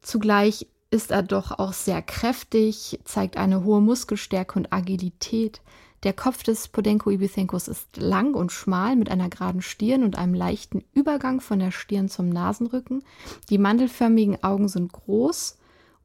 Zugleich 0.00 0.66
ist 0.90 1.10
er 1.10 1.22
doch 1.22 1.58
auch 1.58 1.72
sehr 1.72 2.02
kräftig, 2.02 3.00
zeigt 3.04 3.36
eine 3.36 3.64
hohe 3.64 3.80
Muskelstärke 3.80 4.58
und 4.58 4.72
Agilität. 4.72 5.60
Der 6.02 6.12
Kopf 6.12 6.42
des 6.42 6.66
Podenko 6.66 7.10
ibithencus 7.10 7.68
ist 7.68 7.96
lang 7.96 8.34
und 8.34 8.50
schmal 8.50 8.96
mit 8.96 9.08
einer 9.08 9.28
geraden 9.28 9.62
Stirn 9.62 10.02
und 10.02 10.18
einem 10.18 10.34
leichten 10.34 10.82
Übergang 10.94 11.40
von 11.40 11.60
der 11.60 11.70
Stirn 11.70 12.08
zum 12.08 12.28
Nasenrücken. 12.28 13.04
Die 13.50 13.58
mandelförmigen 13.58 14.42
Augen 14.42 14.66
sind 14.66 14.92
groß 14.92 15.58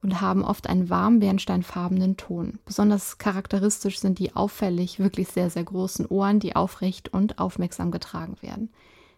und 0.04 0.22
haben 0.22 0.44
oft 0.44 0.68
einen 0.68 0.92
warmen 0.92 1.20
bernsteinfarbenen 1.20 2.16
Ton. 2.16 2.60
Besonders 2.66 3.18
charakteristisch 3.18 4.00
sind 4.00 4.20
die 4.20 4.36
auffällig 4.36 5.00
wirklich 5.00 5.30
sehr, 5.30 5.50
sehr 5.50 5.63
großen 5.63 6.06
Ohren, 6.06 6.39
die 6.39 6.56
aufrecht 6.56 7.12
und 7.12 7.39
aufmerksam 7.39 7.89
getragen 7.89 8.38
werden. 8.42 8.70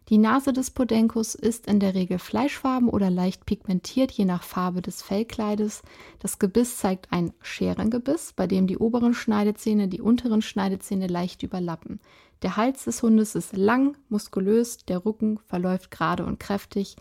Die 0.09 0.17
Nase 0.17 0.53
des 0.53 0.71
Podenkos 0.71 1.35
ist 1.35 1.67
in 1.67 1.79
der 1.79 1.93
Regel 1.93 2.17
fleischfarben 2.17 2.89
oder 2.89 3.11
leicht 3.11 3.45
pigmentiert, 3.45 4.11
je 4.11 4.25
nach 4.25 4.41
Farbe 4.41 4.81
des 4.81 5.03
Fellkleides. 5.03 5.83
Das 6.17 6.39
Gebiss 6.39 6.77
zeigt 6.77 7.11
ein 7.11 7.31
Scherengebiss, 7.41 8.33
bei 8.35 8.47
dem 8.47 8.65
die 8.65 8.79
oberen 8.79 9.13
Schneidezähne 9.13 9.87
die 9.87 10.01
unteren 10.01 10.41
Schneidezähne 10.41 11.05
leicht 11.05 11.43
überlappen. 11.43 11.99
Der 12.41 12.57
Hals 12.57 12.85
des 12.85 13.03
Hundes 13.03 13.35
ist 13.35 13.55
lang, 13.55 13.97
muskulös, 14.09 14.77
der 14.77 15.05
Rücken 15.05 15.39
verläuft 15.45 15.91
gerade 15.91 16.25
und 16.25 16.39
kräftig. 16.39 16.95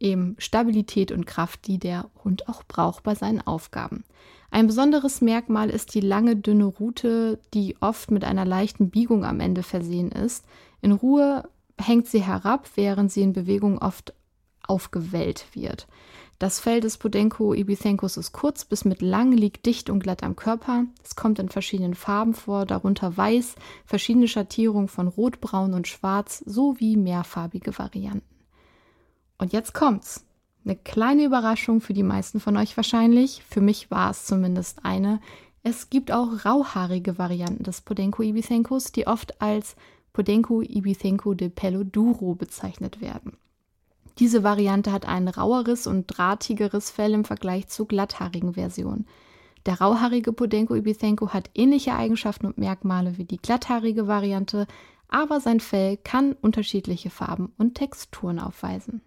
Eben 0.00 0.34
Stabilität 0.38 1.12
und 1.12 1.26
Kraft, 1.26 1.66
die 1.66 1.78
der 1.78 2.08
Hund 2.24 2.48
auch 2.48 2.62
braucht 2.62 3.02
bei 3.02 3.16
seinen 3.16 3.46
Aufgaben. 3.46 4.04
Ein 4.50 4.66
besonderes 4.66 5.20
Merkmal 5.20 5.68
ist 5.68 5.94
die 5.94 6.00
lange, 6.00 6.36
dünne 6.36 6.64
Rute, 6.64 7.38
die 7.52 7.76
oft 7.80 8.10
mit 8.10 8.24
einer 8.24 8.46
leichten 8.46 8.88
Biegung 8.88 9.26
am 9.26 9.40
Ende 9.40 9.62
versehen 9.62 10.10
ist. 10.10 10.46
In 10.80 10.92
Ruhe 10.92 11.46
hängt 11.78 12.06
sie 12.06 12.22
herab, 12.22 12.68
während 12.74 13.12
sie 13.12 13.22
in 13.22 13.32
Bewegung 13.32 13.78
oft 13.78 14.14
aufgewellt 14.66 15.46
wird. 15.52 15.86
Das 16.38 16.60
Fell 16.60 16.80
des 16.80 16.98
Podenko 16.98 17.52
ibithencus 17.52 18.16
ist 18.16 18.32
kurz 18.32 18.64
bis 18.64 18.84
mittellang, 18.84 19.32
liegt 19.32 19.66
dicht 19.66 19.90
und 19.90 20.00
glatt 20.00 20.22
am 20.22 20.36
Körper. 20.36 20.84
Es 21.02 21.16
kommt 21.16 21.40
in 21.40 21.48
verschiedenen 21.48 21.94
Farben 21.94 22.32
vor, 22.32 22.64
darunter 22.64 23.16
weiß, 23.16 23.56
verschiedene 23.84 24.28
Schattierungen 24.28 24.86
von 24.86 25.08
rot, 25.08 25.40
braun 25.40 25.74
und 25.74 25.88
schwarz 25.88 26.38
sowie 26.46 26.96
mehrfarbige 26.96 27.76
Varianten. 27.76 28.22
Und 29.38 29.52
jetzt 29.52 29.74
kommt's. 29.74 30.24
Eine 30.64 30.76
kleine 30.76 31.24
Überraschung 31.24 31.80
für 31.80 31.94
die 31.94 32.02
meisten 32.02 32.40
von 32.40 32.56
euch 32.56 32.76
wahrscheinlich. 32.76 33.42
Für 33.48 33.60
mich 33.60 33.90
war 33.90 34.10
es 34.10 34.26
zumindest 34.26 34.84
eine. 34.84 35.20
Es 35.64 35.90
gibt 35.90 36.12
auch 36.12 36.44
rauhaarige 36.44 37.18
Varianten 37.18 37.64
des 37.64 37.80
Podenko 37.80 38.22
ibithencus, 38.22 38.92
die 38.92 39.06
oft 39.06 39.40
als 39.40 39.76
Podenco 40.18 40.62
Ibithenco 40.62 41.32
de 41.34 41.48
Pelo 41.48 41.84
Duro 41.84 42.34
bezeichnet 42.34 43.00
werden. 43.00 43.36
Diese 44.18 44.42
Variante 44.42 44.90
hat 44.90 45.06
ein 45.06 45.28
raueres 45.28 45.86
und 45.86 46.08
drahtigeres 46.08 46.90
Fell 46.90 47.14
im 47.14 47.24
Vergleich 47.24 47.68
zur 47.68 47.86
glatthaarigen 47.86 48.54
Version. 48.54 49.06
Der 49.64 49.80
rauhaarige 49.80 50.32
Podenco 50.32 50.74
Ibithenco 50.74 51.28
hat 51.28 51.50
ähnliche 51.54 51.94
Eigenschaften 51.94 52.46
und 52.46 52.58
Merkmale 52.58 53.16
wie 53.16 53.26
die 53.26 53.36
glatthaarige 53.36 54.08
Variante, 54.08 54.66
aber 55.06 55.38
sein 55.38 55.60
Fell 55.60 55.96
kann 55.96 56.32
unterschiedliche 56.32 57.10
Farben 57.10 57.52
und 57.56 57.76
Texturen 57.76 58.40
aufweisen. 58.40 59.02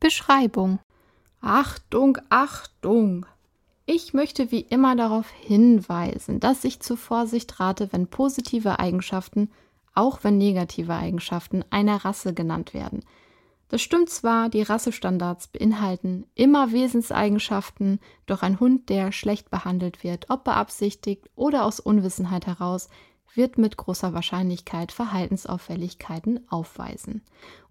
Beschreibung 0.00 0.80
Achtung, 1.40 2.18
Achtung! 2.28 3.24
Ich 3.90 4.12
möchte 4.12 4.50
wie 4.50 4.60
immer 4.60 4.96
darauf 4.96 5.30
hinweisen, 5.30 6.40
dass 6.40 6.64
ich 6.64 6.80
zur 6.80 6.98
Vorsicht 6.98 7.58
rate, 7.58 7.88
wenn 7.90 8.06
positive 8.06 8.78
Eigenschaften, 8.78 9.50
auch 9.94 10.18
wenn 10.24 10.36
negative 10.36 10.92
Eigenschaften 10.92 11.64
einer 11.70 12.04
Rasse 12.04 12.34
genannt 12.34 12.74
werden. 12.74 13.02
Das 13.70 13.80
stimmt 13.80 14.10
zwar, 14.10 14.50
die 14.50 14.60
Rassestandards 14.60 15.48
beinhalten 15.48 16.26
immer 16.34 16.72
Wesenseigenschaften, 16.72 17.98
doch 18.26 18.42
ein 18.42 18.60
Hund, 18.60 18.90
der 18.90 19.10
schlecht 19.10 19.50
behandelt 19.50 20.04
wird, 20.04 20.28
ob 20.28 20.44
beabsichtigt 20.44 21.30
oder 21.34 21.64
aus 21.64 21.80
Unwissenheit 21.80 22.46
heraus, 22.46 22.90
wird 23.38 23.56
mit 23.56 23.78
großer 23.78 24.12
Wahrscheinlichkeit 24.12 24.92
Verhaltensauffälligkeiten 24.92 26.40
aufweisen. 26.50 27.22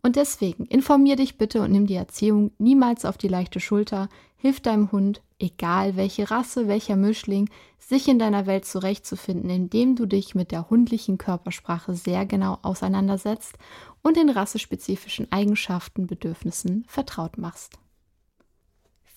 Und 0.01 0.15
deswegen 0.15 0.65
informier 0.65 1.15
dich 1.15 1.37
bitte 1.37 1.61
und 1.61 1.71
nimm 1.71 1.85
die 1.85 1.93
Erziehung 1.93 2.49
niemals 2.57 3.05
auf 3.05 3.19
die 3.19 3.27
leichte 3.27 3.59
Schulter. 3.59 4.09
Hilf 4.37 4.61
deinem 4.61 4.91
Hund, 4.91 5.21
egal 5.37 5.95
welche 5.95 6.31
Rasse, 6.31 6.67
welcher 6.67 6.95
Mischling, 6.95 7.49
sich 7.77 8.07
in 8.07 8.17
deiner 8.17 8.47
Welt 8.47 8.65
zurechtzufinden, 8.65 9.49
indem 9.49 9.95
du 9.95 10.07
dich 10.07 10.33
mit 10.33 10.51
der 10.51 10.69
hundlichen 10.69 11.19
Körpersprache 11.19 11.93
sehr 11.93 12.25
genau 12.25 12.57
auseinandersetzt 12.63 13.57
und 14.01 14.17
den 14.17 14.29
rassespezifischen 14.29 15.31
Eigenschaften, 15.31 16.07
Bedürfnissen 16.07 16.85
vertraut 16.87 17.37
machst. 17.37 17.77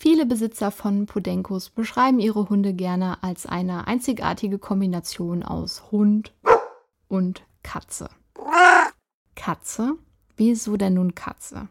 Viele 0.03 0.25
Besitzer 0.25 0.71
von 0.71 1.05
Podenkos 1.05 1.69
beschreiben 1.69 2.21
ihre 2.21 2.49
Hunde 2.49 2.73
gerne 2.73 3.23
als 3.23 3.45
eine 3.45 3.87
einzigartige 3.87 4.59
Kombination 4.59 5.43
aus 5.43 5.91
Hund 5.91 6.33
und 7.07 7.43
Katze. 7.63 8.09
Katze? 9.37 9.99
Wieso 10.39 10.79
denn 10.79 10.95
nun 10.95 11.15
Katze? 11.15 11.69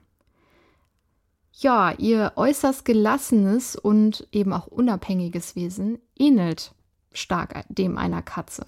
Ja, 1.53 1.91
ihr 1.93 2.33
äußerst 2.35 2.85
gelassenes 2.85 3.75
und 3.75 4.27
eben 4.31 4.53
auch 4.53 4.67
unabhängiges 4.67 5.55
Wesen 5.55 5.97
ähnelt 6.15 6.75
stark 7.11 7.65
dem 7.69 7.97
einer 7.97 8.21
Katze. 8.21 8.63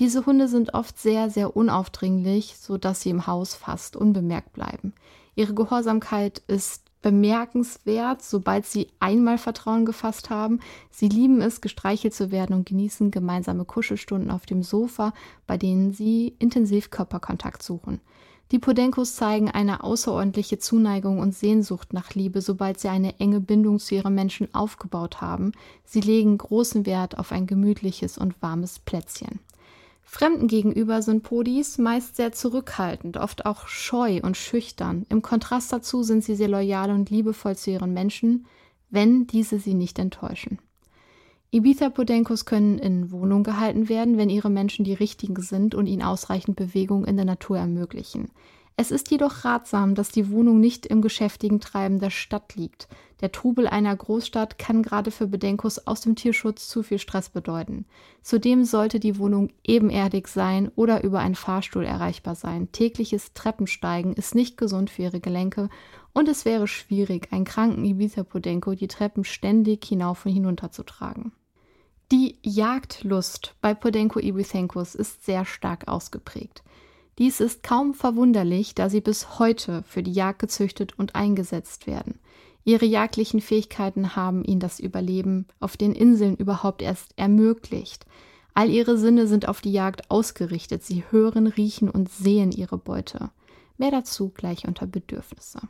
Diese 0.00 0.26
Hunde 0.26 0.48
sind 0.48 0.74
oft 0.74 0.98
sehr, 0.98 1.30
sehr 1.30 1.56
unaufdringlich, 1.56 2.56
sodass 2.58 3.02
sie 3.02 3.10
im 3.10 3.28
Haus 3.28 3.54
fast 3.54 3.94
unbemerkt 3.94 4.52
bleiben. 4.52 4.94
Ihre 5.36 5.54
Gehorsamkeit 5.54 6.42
ist 6.48 6.89
bemerkenswert, 7.02 8.22
sobald 8.22 8.66
sie 8.66 8.88
einmal 9.00 9.38
Vertrauen 9.38 9.84
gefasst 9.84 10.30
haben. 10.30 10.60
Sie 10.90 11.08
lieben 11.08 11.40
es, 11.40 11.60
gestreichelt 11.60 12.14
zu 12.14 12.30
werden 12.30 12.54
und 12.54 12.66
genießen 12.66 13.10
gemeinsame 13.10 13.64
Kuschelstunden 13.64 14.30
auf 14.30 14.46
dem 14.46 14.62
Sofa, 14.62 15.12
bei 15.46 15.56
denen 15.56 15.92
sie 15.92 16.34
intensiv 16.38 16.90
Körperkontakt 16.90 17.62
suchen. 17.62 18.00
Die 18.52 18.58
Podenkos 18.58 19.14
zeigen 19.14 19.48
eine 19.48 19.84
außerordentliche 19.84 20.58
Zuneigung 20.58 21.20
und 21.20 21.36
Sehnsucht 21.36 21.92
nach 21.92 22.14
Liebe, 22.14 22.40
sobald 22.40 22.80
sie 22.80 22.88
eine 22.88 23.20
enge 23.20 23.40
Bindung 23.40 23.78
zu 23.78 23.94
ihren 23.94 24.14
Menschen 24.14 24.52
aufgebaut 24.52 25.20
haben. 25.20 25.52
Sie 25.84 26.00
legen 26.00 26.36
großen 26.36 26.84
Wert 26.84 27.16
auf 27.16 27.30
ein 27.30 27.46
gemütliches 27.46 28.18
und 28.18 28.42
warmes 28.42 28.80
Plätzchen. 28.80 29.38
Fremden 30.12 30.48
gegenüber 30.48 31.02
sind 31.02 31.22
Podis 31.22 31.78
meist 31.78 32.16
sehr 32.16 32.32
zurückhaltend, 32.32 33.16
oft 33.16 33.46
auch 33.46 33.68
scheu 33.68 34.18
und 34.24 34.36
schüchtern. 34.36 35.06
Im 35.08 35.22
Kontrast 35.22 35.72
dazu 35.72 36.02
sind 36.02 36.24
sie 36.24 36.34
sehr 36.34 36.48
loyal 36.48 36.90
und 36.90 37.10
liebevoll 37.10 37.54
zu 37.54 37.70
ihren 37.70 37.94
Menschen, 37.94 38.44
wenn 38.90 39.28
diese 39.28 39.60
sie 39.60 39.72
nicht 39.72 40.00
enttäuschen. 40.00 40.58
Ibiza-Podenkos 41.52 42.44
können 42.44 42.80
in 42.80 43.12
Wohnung 43.12 43.44
gehalten 43.44 43.88
werden, 43.88 44.18
wenn 44.18 44.30
ihre 44.30 44.50
Menschen 44.50 44.84
die 44.84 44.94
richtigen 44.94 45.40
sind 45.40 45.76
und 45.76 45.86
ihnen 45.86 46.02
ausreichend 46.02 46.56
Bewegung 46.56 47.04
in 47.04 47.14
der 47.14 47.24
Natur 47.24 47.58
ermöglichen. 47.58 48.32
Es 48.80 48.90
ist 48.90 49.10
jedoch 49.10 49.44
ratsam, 49.44 49.94
dass 49.94 50.08
die 50.08 50.30
Wohnung 50.30 50.58
nicht 50.58 50.86
im 50.86 51.02
geschäftigen 51.02 51.60
Treiben 51.60 52.00
der 52.00 52.08
Stadt 52.08 52.54
liegt. 52.54 52.88
Der 53.20 53.30
Trubel 53.30 53.66
einer 53.66 53.94
Großstadt 53.94 54.58
kann 54.58 54.82
gerade 54.82 55.10
für 55.10 55.26
Bedenkos 55.26 55.86
aus 55.86 56.00
dem 56.00 56.16
Tierschutz 56.16 56.66
zu 56.66 56.82
viel 56.82 56.98
Stress 56.98 57.28
bedeuten. 57.28 57.84
Zudem 58.22 58.64
sollte 58.64 58.98
die 58.98 59.18
Wohnung 59.18 59.50
ebenerdig 59.64 60.28
sein 60.28 60.70
oder 60.76 61.04
über 61.04 61.18
einen 61.18 61.34
Fahrstuhl 61.34 61.84
erreichbar 61.84 62.34
sein. 62.36 62.72
Tägliches 62.72 63.34
Treppensteigen 63.34 64.14
ist 64.14 64.34
nicht 64.34 64.56
gesund 64.56 64.88
für 64.88 65.02
ihre 65.02 65.20
Gelenke 65.20 65.68
und 66.14 66.26
es 66.26 66.46
wäre 66.46 66.66
schwierig, 66.66 67.30
einen 67.32 67.44
kranken 67.44 67.84
Ibiza-Podenko 67.84 68.76
die 68.76 68.88
Treppen 68.88 69.24
ständig 69.24 69.84
hinauf 69.84 70.24
und 70.24 70.32
hinunter 70.32 70.70
zu 70.70 70.84
tragen. 70.84 71.32
Die 72.12 72.38
Jagdlust 72.42 73.56
bei 73.60 73.74
Podenko 73.74 74.20
Ibithenkos 74.20 74.94
ist 74.94 75.26
sehr 75.26 75.44
stark 75.44 75.86
ausgeprägt. 75.86 76.62
Dies 77.18 77.40
ist 77.40 77.62
kaum 77.62 77.94
verwunderlich, 77.94 78.74
da 78.74 78.88
sie 78.88 79.00
bis 79.00 79.38
heute 79.38 79.82
für 79.86 80.02
die 80.02 80.12
Jagd 80.12 80.38
gezüchtet 80.38 80.98
und 80.98 81.14
eingesetzt 81.14 81.86
werden. 81.86 82.18
Ihre 82.64 82.86
jagdlichen 82.86 83.40
Fähigkeiten 83.40 84.16
haben 84.16 84.44
ihnen 84.44 84.60
das 84.60 84.80
Überleben 84.80 85.46
auf 85.60 85.76
den 85.76 85.92
Inseln 85.92 86.36
überhaupt 86.36 86.82
erst 86.82 87.12
ermöglicht. 87.16 88.06
All 88.54 88.68
ihre 88.68 88.98
Sinne 88.98 89.26
sind 89.26 89.48
auf 89.48 89.60
die 89.60 89.72
Jagd 89.72 90.10
ausgerichtet. 90.10 90.82
Sie 90.82 91.04
hören, 91.10 91.46
riechen 91.46 91.88
und 91.88 92.10
sehen 92.10 92.52
ihre 92.52 92.78
Beute. 92.78 93.30
Mehr 93.78 93.90
dazu 93.90 94.30
gleich 94.30 94.66
unter 94.66 94.86
Bedürfnisse. 94.86 95.60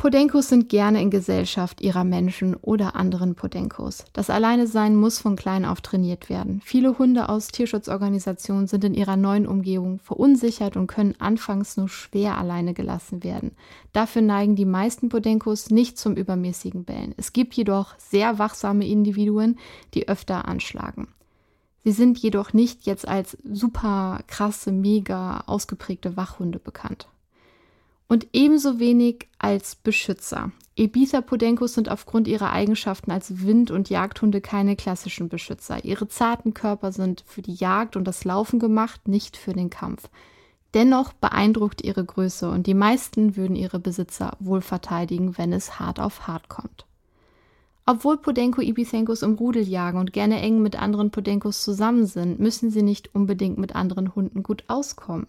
Podenkos 0.00 0.48
sind 0.48 0.68
gerne 0.68 1.02
in 1.02 1.10
Gesellschaft 1.10 1.80
ihrer 1.80 2.04
Menschen 2.04 2.54
oder 2.54 2.94
anderen 2.94 3.34
Podenkos. 3.34 4.04
Das 4.12 4.30
Alleinesein 4.30 4.94
muss 4.94 5.18
von 5.18 5.34
klein 5.34 5.64
auf 5.64 5.80
trainiert 5.80 6.28
werden. 6.28 6.60
Viele 6.64 7.00
Hunde 7.00 7.28
aus 7.28 7.48
Tierschutzorganisationen 7.48 8.68
sind 8.68 8.84
in 8.84 8.94
ihrer 8.94 9.16
neuen 9.16 9.44
Umgebung 9.44 9.98
verunsichert 9.98 10.76
und 10.76 10.86
können 10.86 11.16
anfangs 11.18 11.76
nur 11.76 11.88
schwer 11.88 12.38
alleine 12.38 12.74
gelassen 12.74 13.24
werden. 13.24 13.56
Dafür 13.92 14.22
neigen 14.22 14.54
die 14.54 14.66
meisten 14.66 15.08
Podenkos 15.08 15.70
nicht 15.70 15.98
zum 15.98 16.14
übermäßigen 16.14 16.84
Bellen. 16.84 17.12
Es 17.16 17.32
gibt 17.32 17.54
jedoch 17.54 17.96
sehr 17.98 18.38
wachsame 18.38 18.86
Individuen, 18.86 19.58
die 19.94 20.06
öfter 20.06 20.46
anschlagen. 20.46 21.08
Sie 21.82 21.90
sind 21.90 22.18
jedoch 22.18 22.52
nicht 22.52 22.86
jetzt 22.86 23.08
als 23.08 23.36
super 23.42 24.20
krasse, 24.28 24.70
mega 24.70 25.42
ausgeprägte 25.46 26.16
Wachhunde 26.16 26.60
bekannt 26.60 27.08
und 28.08 28.26
ebenso 28.32 28.78
wenig 28.78 29.28
als 29.38 29.76
Beschützer. 29.76 30.50
Ibiza-Podenkos 30.76 31.74
sind 31.74 31.90
aufgrund 31.90 32.28
ihrer 32.28 32.52
Eigenschaften 32.52 33.10
als 33.10 33.44
Wind- 33.44 33.70
und 33.70 33.90
Jagdhunde 33.90 34.40
keine 34.40 34.76
klassischen 34.76 35.28
Beschützer. 35.28 35.84
Ihre 35.84 36.08
zarten 36.08 36.54
Körper 36.54 36.92
sind 36.92 37.24
für 37.26 37.42
die 37.42 37.54
Jagd 37.54 37.96
und 37.96 38.04
das 38.04 38.24
Laufen 38.24 38.58
gemacht, 38.58 39.08
nicht 39.08 39.36
für 39.36 39.52
den 39.52 39.70
Kampf. 39.70 40.08
Dennoch 40.74 41.12
beeindruckt 41.14 41.82
ihre 41.82 42.04
Größe 42.04 42.48
und 42.50 42.66
die 42.66 42.74
meisten 42.74 43.36
würden 43.36 43.56
ihre 43.56 43.80
Besitzer 43.80 44.36
wohl 44.38 44.60
verteidigen, 44.60 45.36
wenn 45.36 45.52
es 45.52 45.80
hart 45.80 45.98
auf 45.98 46.26
hart 46.26 46.48
kommt. 46.48 46.86
Obwohl 47.86 48.18
Podenko 48.18 48.60
Ibisenkos 48.60 49.22
im 49.22 49.34
Rudel 49.34 49.66
jagen 49.66 49.98
und 49.98 50.12
gerne 50.12 50.40
eng 50.40 50.60
mit 50.60 50.80
anderen 50.80 51.10
Podenkos 51.10 51.62
zusammen 51.62 52.06
sind, 52.06 52.38
müssen 52.38 52.70
sie 52.70 52.82
nicht 52.82 53.14
unbedingt 53.14 53.56
mit 53.56 53.74
anderen 53.74 54.14
Hunden 54.14 54.42
gut 54.42 54.64
auskommen. 54.68 55.26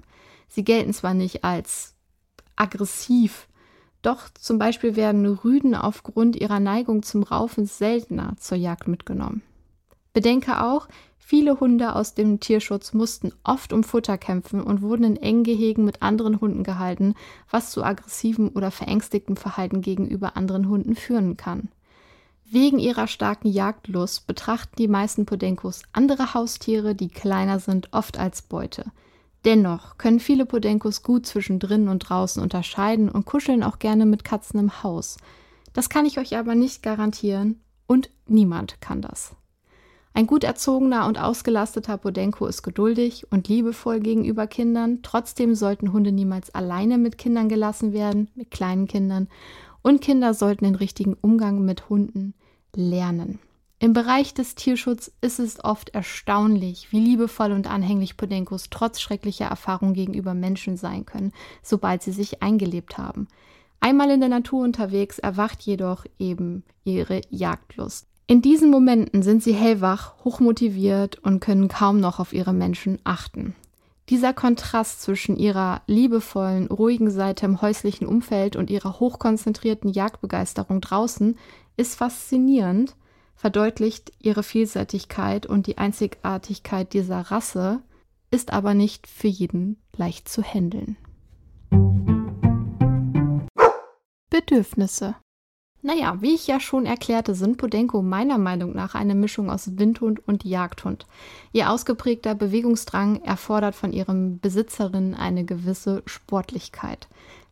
Sie 0.50 0.66
gelten 0.66 0.94
zwar 0.94 1.14
nicht 1.14 1.46
als 1.46 1.96
aggressiv. 2.60 3.48
Doch 4.02 4.30
zum 4.30 4.60
Beispiel 4.60 4.96
werden 4.96 5.26
Rüden 5.26 5.76
aufgrund 5.76 6.36
ihrer 6.36 6.60
Neigung 6.60 7.04
zum 7.04 7.24
Raufen 7.24 7.66
seltener 7.66 8.36
zur 8.38 8.58
Jagd 8.58 8.88
mitgenommen. 8.88 9.42
Bedenke 10.14 10.64
auch, 10.64 10.88
viele 11.18 11.60
Hunde 11.60 11.96
aus 11.96 12.14
dem 12.14 12.40
Tierschutz 12.40 12.94
mussten 12.94 13.34
oft 13.44 13.74
um 13.74 13.84
Futter 13.84 14.18
kämpfen 14.18 14.62
und 14.62 14.82
wurden 14.82 15.04
in 15.04 15.18
engen 15.18 15.44
Gehegen 15.44 15.86
mit 15.86 16.02
anderen 16.02 16.42
Hunden 16.42 16.64
gehalten, 16.64 17.16
was 17.50 17.72
zu 17.72 17.84
aggressivem 17.84 18.52
oder 18.54 18.72
verängstigtem 18.72 19.36
Verhalten 19.36 19.82
gegenüber 19.82 20.38
anderen 20.38 20.70
Hunden 20.70 20.96
führen 20.96 21.38
kann. 21.38 21.70
Wegen 22.52 22.80
ihrer 22.80 23.06
starken 23.06 23.50
Jagdlust 23.50 24.26
betrachten 24.26 24.76
die 24.78 24.88
meisten 24.88 25.28
Podenkos 25.28 25.84
andere 25.94 26.34
Haustiere, 26.34 26.96
die 26.96 27.10
kleiner 27.10 27.60
sind, 27.60 27.90
oft 27.94 28.18
als 28.18 28.42
Beute. 28.42 28.86
Dennoch 29.46 29.98
können 29.98 30.20
viele 30.20 30.46
Podenkos 30.46 31.02
gut 31.02 31.26
zwischen 31.26 31.60
drinnen 31.60 31.88
und 31.88 32.00
draußen 32.00 32.42
unterscheiden 32.42 33.10
und 33.10 33.26
kuscheln 33.26 33.64
auch 33.64 33.80
gerne 33.80 34.06
mit 34.06 34.24
Katzen 34.24 34.60
im 34.60 34.84
Haus. 34.84 35.18
Das 35.74 35.90
kann 35.90 36.06
ich 36.06 36.20
euch 36.20 36.38
aber 36.38 36.56
nicht 36.56 36.84
garantieren 36.84 37.62
und 37.88 38.10
niemand 38.28 38.82
kann 38.82 39.02
das. 39.02 39.36
Ein 40.14 40.28
gut 40.28 40.44
erzogener 40.44 41.08
und 41.08 41.20
ausgelasteter 41.20 41.98
Podenko 41.98 42.48
ist 42.48 42.64
geduldig 42.64 43.28
und 43.32 43.48
liebevoll 43.48 44.00
gegenüber 44.00 44.48
Kindern. 44.48 45.00
Trotzdem 45.04 45.56
sollten 45.56 45.94
Hunde 45.94 46.12
niemals 46.12 46.54
alleine 46.54 46.98
mit 46.98 47.18
Kindern 47.18 47.48
gelassen 47.48 47.94
werden, 47.94 48.30
mit 48.36 48.52
kleinen 48.52 48.88
Kindern. 48.88 49.30
Und 49.82 50.02
Kinder 50.02 50.34
sollten 50.34 50.66
den 50.66 50.76
richtigen 50.76 51.16
Umgang 51.22 51.64
mit 51.64 51.90
Hunden 51.90 52.34
lernen. 52.76 53.40
Im 53.82 53.94
Bereich 53.94 54.34
des 54.34 54.56
Tierschutzes 54.56 55.14
ist 55.22 55.40
es 55.40 55.64
oft 55.64 55.90
erstaunlich, 55.90 56.92
wie 56.92 57.00
liebevoll 57.00 57.54
und 57.54 57.66
anhänglich 57.68 58.18
Podenkos 58.18 58.70
trotz 58.70 59.00
schrecklicher 59.00 59.46
Erfahrungen 59.46 59.94
gegenüber 59.94 60.34
Menschen 60.34 60.76
sein 60.76 61.06
können, 61.06 61.32
sobald 61.64 62.04
sie 62.04 62.12
sich 62.12 62.44
eingelebt 62.44 62.98
haben. 62.98 63.30
Einmal 63.80 64.10
in 64.12 64.20
der 64.20 64.28
Natur 64.28 64.66
unterwegs 64.66 65.18
erwacht 65.18 65.62
jedoch 65.62 66.06
eben 66.20 66.64
ihre 66.84 67.22
Jagdlust. 67.30 68.06
In 68.28 68.42
diesen 68.42 68.70
Momenten 68.70 69.24
sind 69.24 69.42
sie 69.42 69.54
hellwach, 69.54 70.14
hochmotiviert 70.26 71.18
und 71.20 71.40
können 71.40 71.70
kaum 71.70 72.02
noch 72.02 72.20
auf 72.20 72.34
ihre 72.34 72.54
Menschen 72.54 73.00
achten. 73.06 73.56
Dieser 74.10 74.34
Kontrast 74.34 75.02
zwischen 75.02 75.38
ihrer 75.38 75.84
liebevollen, 75.88 76.68
ruhigen 76.68 77.12
Seite 77.12 77.46
im 77.46 77.62
häuslichen 77.62 78.08
Umfeld 78.08 78.58
und 78.58 78.70
ihrer 78.70 79.00
hochkonzentrierten 79.00 79.90
Jagdbegeisterung 79.90 80.82
draußen 80.82 81.38
ist 81.78 81.96
faszinierend 81.96 82.96
verdeutlicht 83.40 84.12
ihre 84.20 84.44
Vielseitigkeit 84.44 85.46
und 85.46 85.66
die 85.66 85.78
Einzigartigkeit 85.78 86.92
dieser 86.92 87.22
Rasse, 87.22 87.82
ist 88.32 88.52
aber 88.52 88.74
nicht 88.74 89.08
für 89.08 89.30
jeden 89.30 89.78
leicht 89.96 90.28
zu 90.28 90.44
handeln. 90.44 90.98
Bedürfnisse 94.30 95.16
naja, 95.82 96.22
wie 96.22 96.36
ich 96.36 96.46
ja 96.48 96.60
schon 96.60 96.86
erklärte, 96.86 97.34
sind 97.36 97.58
Podenko 97.58 98.02
meiner 98.02 98.38
Meinung 98.38 98.76
nach 98.76 98.96
eine 98.96 99.16
Mischung 99.16 99.50
aus 99.50 99.78
Windhund 99.78 100.28
und 100.28 100.44
Jagdhund. 100.44 101.08
Ihr 101.54 101.70
ausgeprägter 101.70 102.36
Bewegungsdrang 102.36 103.22
erfordert 103.22 103.76
von 103.76 103.94
ihrem 103.94 104.40
Besitzerin 104.40 105.16
eine 105.16 105.46
gewisse 105.46 106.04
Sportlichkeit. 106.06 107.08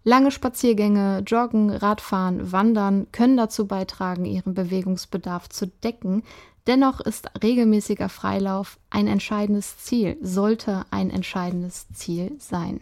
Lange 0.07 0.31
Spaziergänge, 0.31 1.21
Joggen, 1.27 1.69
Radfahren, 1.69 2.53
Wandern 2.53 3.07
können 3.11 3.35
dazu 3.35 3.67
beitragen, 3.67 4.23
ihren 4.23 4.53
Bewegungsbedarf 4.53 5.49
zu 5.49 5.67
decken. 5.67 6.23
Dennoch 6.65 7.01
ist 7.01 7.29
regelmäßiger 7.43 8.07
Freilauf 8.07 8.79
ein 8.89 9.07
entscheidendes 9.07 9.79
Ziel, 9.79 10.15
sollte 10.21 10.85
ein 10.91 11.09
entscheidendes 11.09 11.87
Ziel 11.91 12.37
sein. 12.39 12.79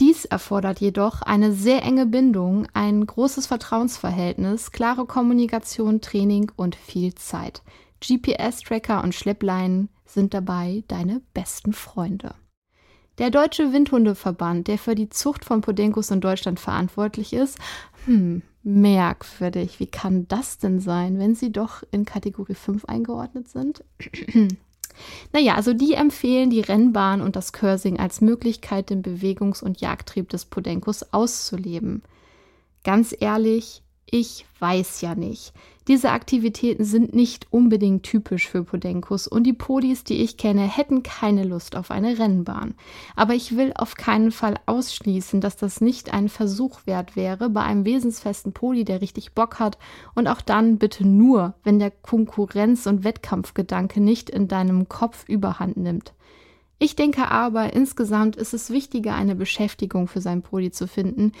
Dies 0.00 0.26
erfordert 0.26 0.80
jedoch 0.82 1.22
eine 1.22 1.50
sehr 1.50 1.82
enge 1.82 2.04
Bindung, 2.04 2.66
ein 2.74 3.06
großes 3.06 3.46
Vertrauensverhältnis, 3.46 4.70
klare 4.70 5.06
Kommunikation, 5.06 6.02
Training 6.02 6.52
und 6.56 6.76
viel 6.76 7.14
Zeit. 7.14 7.62
GPS-Tracker 8.06 9.02
und 9.02 9.14
Schleppleinen 9.14 9.88
sind 10.04 10.34
dabei 10.34 10.84
deine 10.88 11.22
besten 11.32 11.72
Freunde. 11.72 12.34
Der 13.18 13.30
Deutsche 13.30 13.72
Windhundeverband, 13.72 14.68
der 14.68 14.78
für 14.78 14.94
die 14.94 15.10
Zucht 15.10 15.44
von 15.44 15.60
Podenkos 15.60 16.10
in 16.10 16.20
Deutschland 16.20 16.58
verantwortlich 16.58 17.32
ist, 17.32 17.58
hm, 18.06 18.42
merkwürdig. 18.62 19.80
Wie 19.80 19.86
kann 19.86 20.26
das 20.28 20.58
denn 20.58 20.80
sein, 20.80 21.18
wenn 21.18 21.34
sie 21.34 21.52
doch 21.52 21.82
in 21.90 22.04
Kategorie 22.04 22.54
5 22.54 22.84
eingeordnet 22.86 23.48
sind? 23.48 23.84
Naja, 25.32 25.54
also 25.54 25.72
die 25.72 25.94
empfehlen 25.94 26.50
die 26.50 26.60
Rennbahn 26.60 27.22
und 27.22 27.34
das 27.34 27.54
Cursing 27.54 27.98
als 27.98 28.20
Möglichkeit, 28.20 28.90
den 28.90 29.02
Bewegungs- 29.02 29.62
und 29.62 29.80
Jagdtrieb 29.80 30.28
des 30.28 30.44
Podenkos 30.44 31.14
auszuleben. 31.14 32.02
Ganz 32.84 33.16
ehrlich, 33.18 33.82
ich 34.14 34.44
weiß 34.60 35.00
ja 35.00 35.14
nicht. 35.14 35.54
Diese 35.88 36.10
Aktivitäten 36.10 36.84
sind 36.84 37.14
nicht 37.14 37.46
unbedingt 37.50 38.02
typisch 38.02 38.46
für 38.46 38.62
Podenkos 38.62 39.26
und 39.26 39.44
die 39.44 39.54
Podis, 39.54 40.04
die 40.04 40.22
ich 40.22 40.36
kenne, 40.36 40.60
hätten 40.60 41.02
keine 41.02 41.44
Lust 41.44 41.74
auf 41.76 41.90
eine 41.90 42.18
Rennbahn. 42.18 42.74
Aber 43.16 43.32
ich 43.32 43.56
will 43.56 43.72
auf 43.74 43.94
keinen 43.94 44.30
Fall 44.30 44.56
ausschließen, 44.66 45.40
dass 45.40 45.56
das 45.56 45.80
nicht 45.80 46.12
ein 46.12 46.28
Versuch 46.28 46.80
wert 46.84 47.16
wäre 47.16 47.48
bei 47.48 47.62
einem 47.62 47.86
wesensfesten 47.86 48.52
Podi, 48.52 48.84
der 48.84 49.00
richtig 49.00 49.32
Bock 49.32 49.58
hat 49.58 49.78
und 50.14 50.28
auch 50.28 50.42
dann 50.42 50.76
bitte 50.76 51.08
nur, 51.08 51.54
wenn 51.64 51.78
der 51.78 51.90
Konkurrenz- 51.90 52.86
und 52.86 53.04
Wettkampfgedanke 53.04 54.02
nicht 54.02 54.28
in 54.28 54.46
deinem 54.46 54.90
Kopf 54.90 55.26
überhand 55.26 55.78
nimmt. 55.78 56.12
Ich 56.78 56.96
denke 56.96 57.30
aber, 57.30 57.72
insgesamt 57.72 58.36
ist 58.36 58.52
es 58.52 58.68
wichtiger, 58.68 59.14
eine 59.14 59.36
Beschäftigung 59.36 60.06
für 60.06 60.20
sein 60.20 60.42
Podi 60.42 60.70
zu 60.70 60.86
finden, 60.86 61.32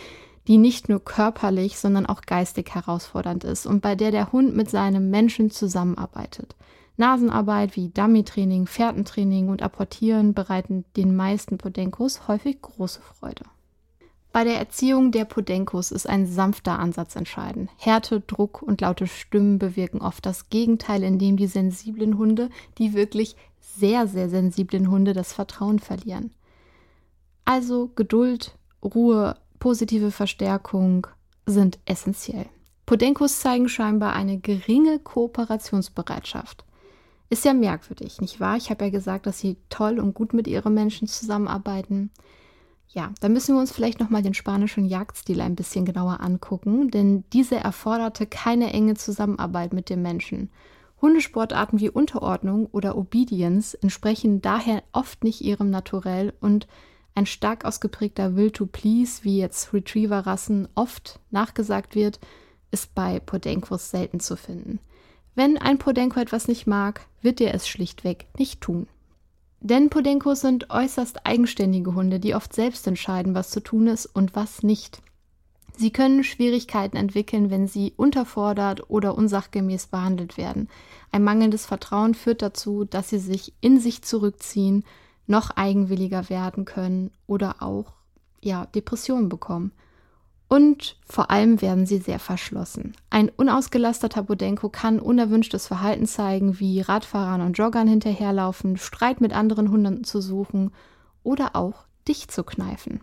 die 0.48 0.58
nicht 0.58 0.88
nur 0.88 1.04
körperlich, 1.04 1.78
sondern 1.78 2.06
auch 2.06 2.22
geistig 2.22 2.74
herausfordernd 2.74 3.44
ist 3.44 3.66
und 3.66 3.80
bei 3.80 3.94
der 3.94 4.10
der 4.10 4.32
Hund 4.32 4.56
mit 4.56 4.70
seinem 4.70 5.10
Menschen 5.10 5.50
zusammenarbeitet. 5.50 6.56
Nasenarbeit 6.96 7.76
wie 7.76 7.88
Dummy-Training, 7.88 8.66
Fährtentraining 8.66 9.48
und 9.48 9.62
Apportieren 9.62 10.34
bereiten 10.34 10.84
den 10.96 11.16
meisten 11.16 11.58
Podenkos 11.58 12.28
häufig 12.28 12.60
große 12.60 13.00
Freude. 13.00 13.44
Bei 14.32 14.44
der 14.44 14.58
Erziehung 14.58 15.12
der 15.12 15.26
Podenkos 15.26 15.90
ist 15.90 16.08
ein 16.08 16.26
sanfter 16.26 16.78
Ansatz 16.78 17.16
entscheidend. 17.16 17.70
Härte, 17.76 18.20
Druck 18.20 18.62
und 18.62 18.80
laute 18.80 19.06
Stimmen 19.06 19.58
bewirken 19.58 20.00
oft 20.00 20.24
das 20.24 20.48
Gegenteil, 20.48 21.02
indem 21.02 21.36
die 21.36 21.46
sensiblen 21.46 22.16
Hunde, 22.16 22.48
die 22.78 22.94
wirklich 22.94 23.36
sehr, 23.60 24.06
sehr 24.06 24.30
sensiblen 24.30 24.90
Hunde, 24.90 25.12
das 25.12 25.34
Vertrauen 25.34 25.78
verlieren. 25.78 26.32
Also 27.44 27.90
Geduld, 27.94 28.56
Ruhe, 28.82 29.36
positive 29.62 30.10
Verstärkung 30.10 31.06
sind 31.46 31.78
essentiell. 31.84 32.46
Podenkos 32.84 33.38
zeigen 33.38 33.68
scheinbar 33.68 34.12
eine 34.12 34.40
geringe 34.40 34.98
Kooperationsbereitschaft. 34.98 36.64
Ist 37.30 37.44
ja 37.44 37.54
merkwürdig, 37.54 38.20
nicht 38.20 38.40
wahr? 38.40 38.56
Ich 38.56 38.70
habe 38.70 38.86
ja 38.86 38.90
gesagt, 38.90 39.24
dass 39.24 39.38
sie 39.38 39.56
toll 39.70 40.00
und 40.00 40.14
gut 40.14 40.34
mit 40.34 40.48
ihren 40.48 40.74
Menschen 40.74 41.06
zusammenarbeiten. 41.06 42.10
Ja, 42.88 43.12
da 43.20 43.28
müssen 43.28 43.54
wir 43.54 43.60
uns 43.60 43.70
vielleicht 43.70 44.00
nochmal 44.00 44.22
den 44.22 44.34
spanischen 44.34 44.84
Jagdstil 44.84 45.40
ein 45.40 45.54
bisschen 45.54 45.84
genauer 45.84 46.18
angucken, 46.18 46.90
denn 46.90 47.22
diese 47.32 47.54
erforderte 47.54 48.26
keine 48.26 48.72
enge 48.72 48.94
Zusammenarbeit 48.94 49.72
mit 49.72 49.90
dem 49.90 50.02
Menschen. 50.02 50.50
Hundesportarten 51.00 51.78
wie 51.78 51.88
Unterordnung 51.88 52.66
oder 52.72 52.96
Obedience 52.96 53.74
entsprechen 53.74 54.42
daher 54.42 54.82
oft 54.90 55.22
nicht 55.22 55.40
ihrem 55.40 55.70
Naturell 55.70 56.32
und 56.40 56.66
ein 57.14 57.26
stark 57.26 57.64
ausgeprägter 57.64 58.36
Will 58.36 58.50
to 58.50 58.66
Please, 58.66 59.24
wie 59.24 59.38
jetzt 59.38 59.72
Retriever-Rassen 59.72 60.68
oft 60.74 61.20
nachgesagt 61.30 61.94
wird, 61.94 62.20
ist 62.70 62.94
bei 62.94 63.20
Podenkos 63.20 63.90
selten 63.90 64.20
zu 64.20 64.36
finden. 64.36 64.80
Wenn 65.34 65.58
ein 65.58 65.78
Podenko 65.78 66.20
etwas 66.20 66.48
nicht 66.48 66.66
mag, 66.66 67.06
wird 67.20 67.40
er 67.40 67.54
es 67.54 67.68
schlichtweg 67.68 68.26
nicht 68.38 68.60
tun. 68.60 68.86
Denn 69.60 69.90
Podenkos 69.90 70.40
sind 70.40 70.70
äußerst 70.70 71.24
eigenständige 71.24 71.94
Hunde, 71.94 72.18
die 72.18 72.34
oft 72.34 72.52
selbst 72.52 72.86
entscheiden, 72.86 73.34
was 73.34 73.50
zu 73.50 73.60
tun 73.60 73.86
ist 73.86 74.06
und 74.06 74.34
was 74.34 74.62
nicht. 74.62 75.00
Sie 75.76 75.90
können 75.90 76.24
Schwierigkeiten 76.24 76.96
entwickeln, 76.96 77.50
wenn 77.50 77.66
sie 77.66 77.94
unterfordert 77.96 78.90
oder 78.90 79.14
unsachgemäß 79.14 79.86
behandelt 79.86 80.36
werden. 80.36 80.68
Ein 81.12 81.24
mangelndes 81.24 81.64
Vertrauen 81.64 82.14
führt 82.14 82.42
dazu, 82.42 82.84
dass 82.84 83.08
sie 83.08 83.18
sich 83.18 83.54
in 83.60 83.80
sich 83.80 84.02
zurückziehen 84.02 84.84
noch 85.26 85.50
eigenwilliger 85.50 86.28
werden 86.28 86.64
können 86.64 87.10
oder 87.26 87.56
auch 87.60 87.94
ja, 88.40 88.66
Depressionen 88.66 89.28
bekommen. 89.28 89.72
Und 90.48 90.96
vor 91.06 91.30
allem 91.30 91.62
werden 91.62 91.86
sie 91.86 91.96
sehr 91.96 92.18
verschlossen. 92.18 92.92
Ein 93.08 93.30
unausgelasteter 93.30 94.22
Bodenko 94.22 94.68
kann 94.68 95.00
unerwünschtes 95.00 95.66
Verhalten 95.66 96.06
zeigen, 96.06 96.60
wie 96.60 96.82
Radfahrern 96.82 97.40
und 97.40 97.56
Joggern 97.56 97.88
hinterherlaufen, 97.88 98.76
Streit 98.76 99.22
mit 99.22 99.32
anderen 99.32 99.70
Hunden 99.70 100.04
zu 100.04 100.20
suchen 100.20 100.70
oder 101.22 101.56
auch 101.56 101.84
dich 102.06 102.28
zu 102.28 102.44
kneifen. 102.44 103.00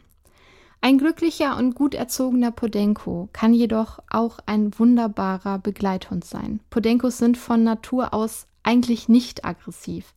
Ein 0.82 0.98
glücklicher 0.98 1.58
und 1.58 1.74
gut 1.76 1.94
erzogener 1.94 2.52
Podenko 2.52 3.30
kann 3.34 3.54
jedoch 3.54 4.00
auch 4.10 4.40
ein 4.46 4.78
wunderbarer 4.78 5.58
Begleithund 5.58 6.24
sein. 6.24 6.62
Podenkos 6.70 7.18
sind 7.18 7.38
von 7.38 7.64
Natur 7.64 8.14
aus 8.14 8.46
eigentlich 8.64 9.10
nicht 9.10 9.44
aggressiv. 9.44 10.14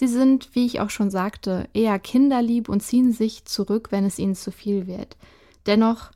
Sie 0.00 0.06
sind, 0.06 0.54
wie 0.54 0.64
ich 0.64 0.78
auch 0.78 0.90
schon 0.90 1.10
sagte, 1.10 1.68
eher 1.74 1.98
kinderlieb 1.98 2.68
und 2.68 2.84
ziehen 2.84 3.12
sich 3.12 3.46
zurück, 3.46 3.88
wenn 3.90 4.04
es 4.04 4.20
ihnen 4.20 4.36
zu 4.36 4.52
viel 4.52 4.86
wird. 4.86 5.16
Dennoch, 5.66 6.12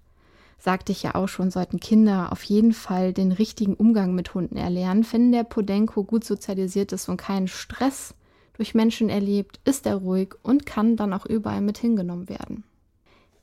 sagte 0.57 0.92
ich 0.92 1.03
ja 1.03 1.16
auch 1.16 1.27
schon, 1.27 1.51
sollten 1.51 1.81
Kinder 1.81 2.31
auf 2.31 2.45
jeden 2.45 2.75
Fall 2.75 3.12
den 3.12 3.33
richtigen 3.33 3.75
Umgang 3.75 4.14
mit 4.14 4.35
Hunden 4.35 4.57
erlernen. 4.57 5.05
Wenn 5.11 5.33
der 5.33 5.42
Podenko 5.42 6.05
gut 6.05 6.23
sozialisiert 6.23 6.92
ist 6.92 7.09
und 7.09 7.16
keinen 7.16 7.49
Stress 7.49 8.14
durch 8.53 8.73
Menschen 8.73 9.09
erlebt, 9.09 9.59
ist 9.64 9.85
er 9.87 9.97
ruhig 9.97 10.37
und 10.45 10.64
kann 10.64 10.95
dann 10.95 11.12
auch 11.12 11.27
überall 11.27 11.61
mit 11.61 11.79
hingenommen 11.79 12.29
werden. 12.29 12.62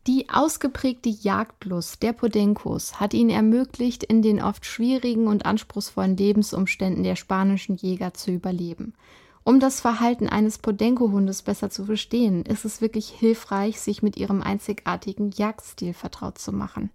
Die 0.08 0.30
ausgeprägte 0.30 1.10
Jagdlust 1.10 2.02
der 2.02 2.14
Podenkos 2.14 3.02
hat 3.02 3.14
ihnen 3.14 3.30
ermöglicht, 3.30 4.06
in 4.06 4.22
den 4.22 4.42
oft 4.42 4.66
schwierigen 4.66 5.28
und 5.28 5.46
anspruchsvollen 5.46 6.16
Lebensumständen 6.16 7.04
der 7.04 7.18
spanischen 7.18 7.76
Jäger 7.76 8.14
zu 8.14 8.32
überleben. 8.32 8.94
Um 9.44 9.60
das 9.60 9.82
Verhalten 9.82 10.28
eines 10.28 10.58
Podenko-Hundes 10.58 11.42
besser 11.42 11.70
zu 11.70 11.86
verstehen, 11.86 12.44
ist 12.44 12.66
es 12.66 12.82
wirklich 12.82 13.10
hilfreich, 13.10 13.80
sich 13.80 14.04
mit 14.04 14.18
ihrem 14.18 14.42
einzigartigen 14.42 15.32
Jagdstil 15.32 15.94
vertraut 15.94 16.38
zu 16.38 16.52
machen. 16.52 16.92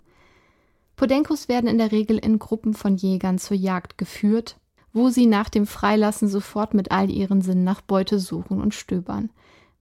Podenkos 0.96 1.48
werden 1.48 1.68
in 1.68 1.78
der 1.78 1.90
Regel 1.90 2.18
in 2.18 2.38
Gruppen 2.38 2.74
von 2.74 2.96
Jägern 2.96 3.38
zur 3.38 3.56
Jagd 3.56 3.98
geführt, 3.98 4.56
wo 4.92 5.08
sie 5.08 5.26
nach 5.26 5.48
dem 5.48 5.66
Freilassen 5.66 6.28
sofort 6.28 6.72
mit 6.72 6.92
all 6.92 7.10
ihren 7.10 7.42
Sinnen 7.42 7.64
nach 7.64 7.80
Beute 7.80 8.20
suchen 8.20 8.60
und 8.60 8.74
stöbern. 8.74 9.30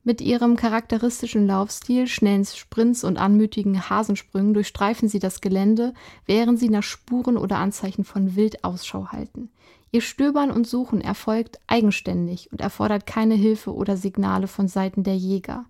Mit 0.04 0.20
ihrem 0.20 0.58
charakteristischen 0.58 1.48
Laufstil, 1.48 2.08
schnellen 2.08 2.44
Sprints 2.44 3.06
und 3.06 3.18
anmütigen 3.18 3.90
Hasensprüngen 3.90 4.54
durchstreifen 4.54 5.08
sie 5.08 5.20
das 5.20 5.40
Gelände, 5.40 5.94
während 6.26 6.60
sie 6.60 6.70
nach 6.70 6.84
Spuren 6.84 7.38
oder 7.38 7.58
Anzeichen 7.58 8.04
von 8.04 8.36
Wild 8.36 8.66
Ausschau 8.66 9.10
halten. 9.10 9.50
Ihr 9.94 10.02
Stöbern 10.02 10.50
und 10.50 10.66
Suchen 10.66 11.02
erfolgt 11.02 11.60
eigenständig 11.68 12.52
und 12.52 12.62
erfordert 12.62 13.06
keine 13.06 13.36
Hilfe 13.36 13.76
oder 13.76 13.96
Signale 13.96 14.48
von 14.48 14.68
Seiten 14.68 15.04
der 15.04 15.16
Jäger. 15.16 15.66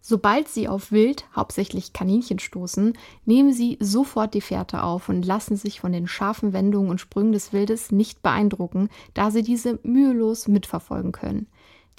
Sobald 0.00 0.48
sie 0.48 0.66
auf 0.66 0.90
Wild, 0.90 1.24
hauptsächlich 1.36 1.92
Kaninchen, 1.92 2.40
stoßen, 2.40 2.94
nehmen 3.24 3.52
sie 3.52 3.78
sofort 3.80 4.34
die 4.34 4.40
Fährte 4.40 4.82
auf 4.82 5.08
und 5.08 5.24
lassen 5.24 5.56
sich 5.56 5.78
von 5.78 5.92
den 5.92 6.08
scharfen 6.08 6.52
Wendungen 6.52 6.90
und 6.90 7.00
Sprüngen 7.00 7.30
des 7.30 7.52
Wildes 7.52 7.92
nicht 7.92 8.22
beeindrucken, 8.22 8.88
da 9.14 9.30
sie 9.30 9.42
diese 9.42 9.78
mühelos 9.84 10.48
mitverfolgen 10.48 11.12
können. 11.12 11.46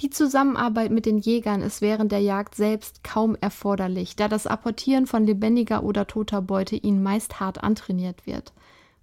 Die 0.02 0.10
Zusammenarbeit 0.10 0.92
mit 0.92 1.06
den 1.06 1.20
Jägern 1.20 1.62
ist 1.62 1.80
während 1.80 2.12
der 2.12 2.20
Jagd 2.20 2.56
selbst 2.56 3.02
kaum 3.06 3.38
erforderlich, 3.40 4.18
da 4.18 4.28
das 4.28 4.46
Apportieren 4.46 5.08
von 5.08 5.26
lebendiger 5.26 5.84
oder 5.84 6.06
toter 6.06 6.42
Beute 6.42 6.76
ihnen 6.76 7.02
meist 7.02 7.40
hart 7.40 7.64
antrainiert 7.64 8.28
wird. 8.28 8.52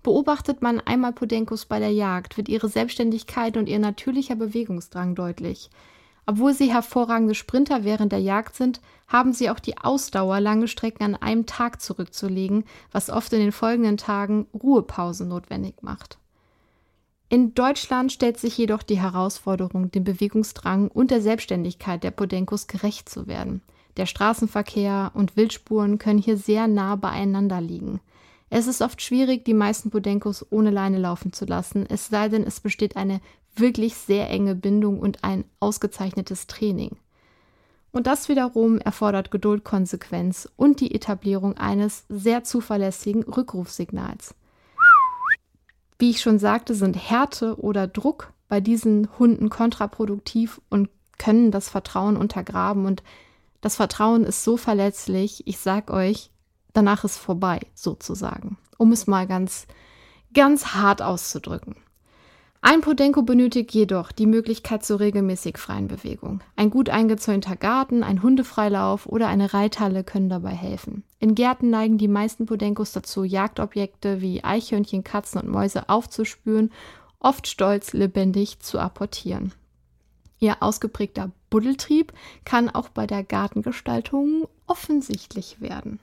Beobachtet 0.02 0.62
man 0.62 0.80
einmal 0.80 1.12
Podenkos 1.12 1.66
bei 1.66 1.78
der 1.78 1.92
Jagd, 1.92 2.36
wird 2.36 2.48
ihre 2.48 2.68
Selbstständigkeit 2.68 3.56
und 3.56 3.68
ihr 3.68 3.78
natürlicher 3.78 4.34
Bewegungsdrang 4.34 5.14
deutlich. 5.14 5.70
Obwohl 6.26 6.54
sie 6.54 6.72
hervorragende 6.72 7.34
Sprinter 7.34 7.84
während 7.84 8.12
der 8.12 8.20
Jagd 8.20 8.56
sind, 8.56 8.80
haben 9.08 9.32
sie 9.32 9.50
auch 9.50 9.58
die 9.58 9.78
Ausdauer, 9.78 10.40
lange 10.40 10.68
Strecken 10.68 11.02
an 11.04 11.16
einem 11.16 11.46
Tag 11.46 11.80
zurückzulegen, 11.80 12.64
was 12.92 13.10
oft 13.10 13.32
in 13.32 13.40
den 13.40 13.52
folgenden 13.52 13.96
Tagen 13.96 14.46
Ruhepause 14.54 15.26
notwendig 15.26 15.82
macht. 15.82 16.18
In 17.28 17.54
Deutschland 17.54 18.12
stellt 18.12 18.38
sich 18.38 18.58
jedoch 18.58 18.82
die 18.82 19.00
Herausforderung, 19.00 19.90
dem 19.90 20.04
Bewegungsdrang 20.04 20.88
und 20.88 21.10
der 21.10 21.22
Selbstständigkeit 21.22 22.04
der 22.04 22.10
Podenkos 22.10 22.66
gerecht 22.66 23.08
zu 23.08 23.26
werden. 23.26 23.62
Der 23.96 24.06
Straßenverkehr 24.06 25.12
und 25.14 25.36
Wildspuren 25.36 25.98
können 25.98 26.18
hier 26.18 26.36
sehr 26.36 26.68
nah 26.68 26.96
beieinander 26.96 27.60
liegen. 27.60 28.00
Es 28.54 28.66
ist 28.66 28.82
oft 28.82 29.00
schwierig, 29.00 29.46
die 29.46 29.54
meisten 29.54 29.88
Podenkos 29.88 30.44
ohne 30.50 30.68
Leine 30.68 30.98
laufen 30.98 31.32
zu 31.32 31.46
lassen, 31.46 31.86
es 31.88 32.08
sei 32.08 32.28
denn, 32.28 32.44
es 32.44 32.60
besteht 32.60 32.96
eine 32.96 33.22
wirklich 33.56 33.96
sehr 33.96 34.28
enge 34.28 34.54
Bindung 34.54 35.00
und 35.00 35.24
ein 35.24 35.46
ausgezeichnetes 35.58 36.48
Training. 36.48 36.98
Und 37.92 38.06
das 38.06 38.28
wiederum 38.28 38.76
erfordert 38.76 39.30
Geduld, 39.30 39.64
Konsequenz 39.64 40.50
und 40.56 40.80
die 40.80 40.94
Etablierung 40.94 41.56
eines 41.56 42.04
sehr 42.10 42.44
zuverlässigen 42.44 43.22
Rückrufsignals. 43.22 44.34
Wie 45.98 46.10
ich 46.10 46.20
schon 46.20 46.38
sagte, 46.38 46.74
sind 46.74 46.96
Härte 46.96 47.58
oder 47.58 47.86
Druck 47.86 48.34
bei 48.48 48.60
diesen 48.60 49.08
Hunden 49.18 49.48
kontraproduktiv 49.48 50.60
und 50.68 50.90
können 51.16 51.52
das 51.52 51.70
Vertrauen 51.70 52.18
untergraben. 52.18 52.84
Und 52.84 53.02
das 53.62 53.76
Vertrauen 53.76 54.24
ist 54.24 54.44
so 54.44 54.58
verletzlich, 54.58 55.46
ich 55.46 55.56
sag 55.56 55.90
euch, 55.90 56.31
danach 56.72 57.04
ist 57.04 57.18
vorbei, 57.18 57.60
sozusagen. 57.74 58.56
Um 58.78 58.92
es 58.92 59.06
mal 59.06 59.26
ganz, 59.26 59.66
ganz 60.34 60.68
hart 60.68 61.02
auszudrücken. 61.02 61.76
Ein 62.64 62.80
Podenko 62.80 63.22
benötigt 63.22 63.72
jedoch 63.72 64.12
die 64.12 64.26
Möglichkeit 64.26 64.84
zur 64.84 65.00
regelmäßig 65.00 65.58
freien 65.58 65.88
Bewegung. 65.88 66.42
Ein 66.54 66.70
gut 66.70 66.90
eingezäunter 66.90 67.56
Garten, 67.56 68.04
ein 68.04 68.22
Hundefreilauf 68.22 69.06
oder 69.06 69.26
eine 69.26 69.52
Reithalle 69.52 70.04
können 70.04 70.28
dabei 70.28 70.52
helfen. 70.52 71.02
In 71.18 71.34
Gärten 71.34 71.70
neigen 71.70 71.98
die 71.98 72.06
meisten 72.06 72.46
Podenkos 72.46 72.92
dazu, 72.92 73.24
Jagdobjekte 73.24 74.20
wie 74.20 74.44
Eichhörnchen, 74.44 75.02
Katzen 75.02 75.40
und 75.40 75.48
Mäuse 75.48 75.88
aufzuspüren, 75.88 76.70
oft 77.18 77.48
stolz 77.48 77.94
lebendig 77.94 78.60
zu 78.60 78.78
apportieren. 78.78 79.52
Ihr 80.38 80.62
ausgeprägter 80.62 81.32
Buddeltrieb 81.50 82.12
kann 82.44 82.70
auch 82.70 82.90
bei 82.90 83.08
der 83.08 83.24
Gartengestaltung 83.24 84.46
offensichtlich 84.68 85.60
werden. 85.60 85.98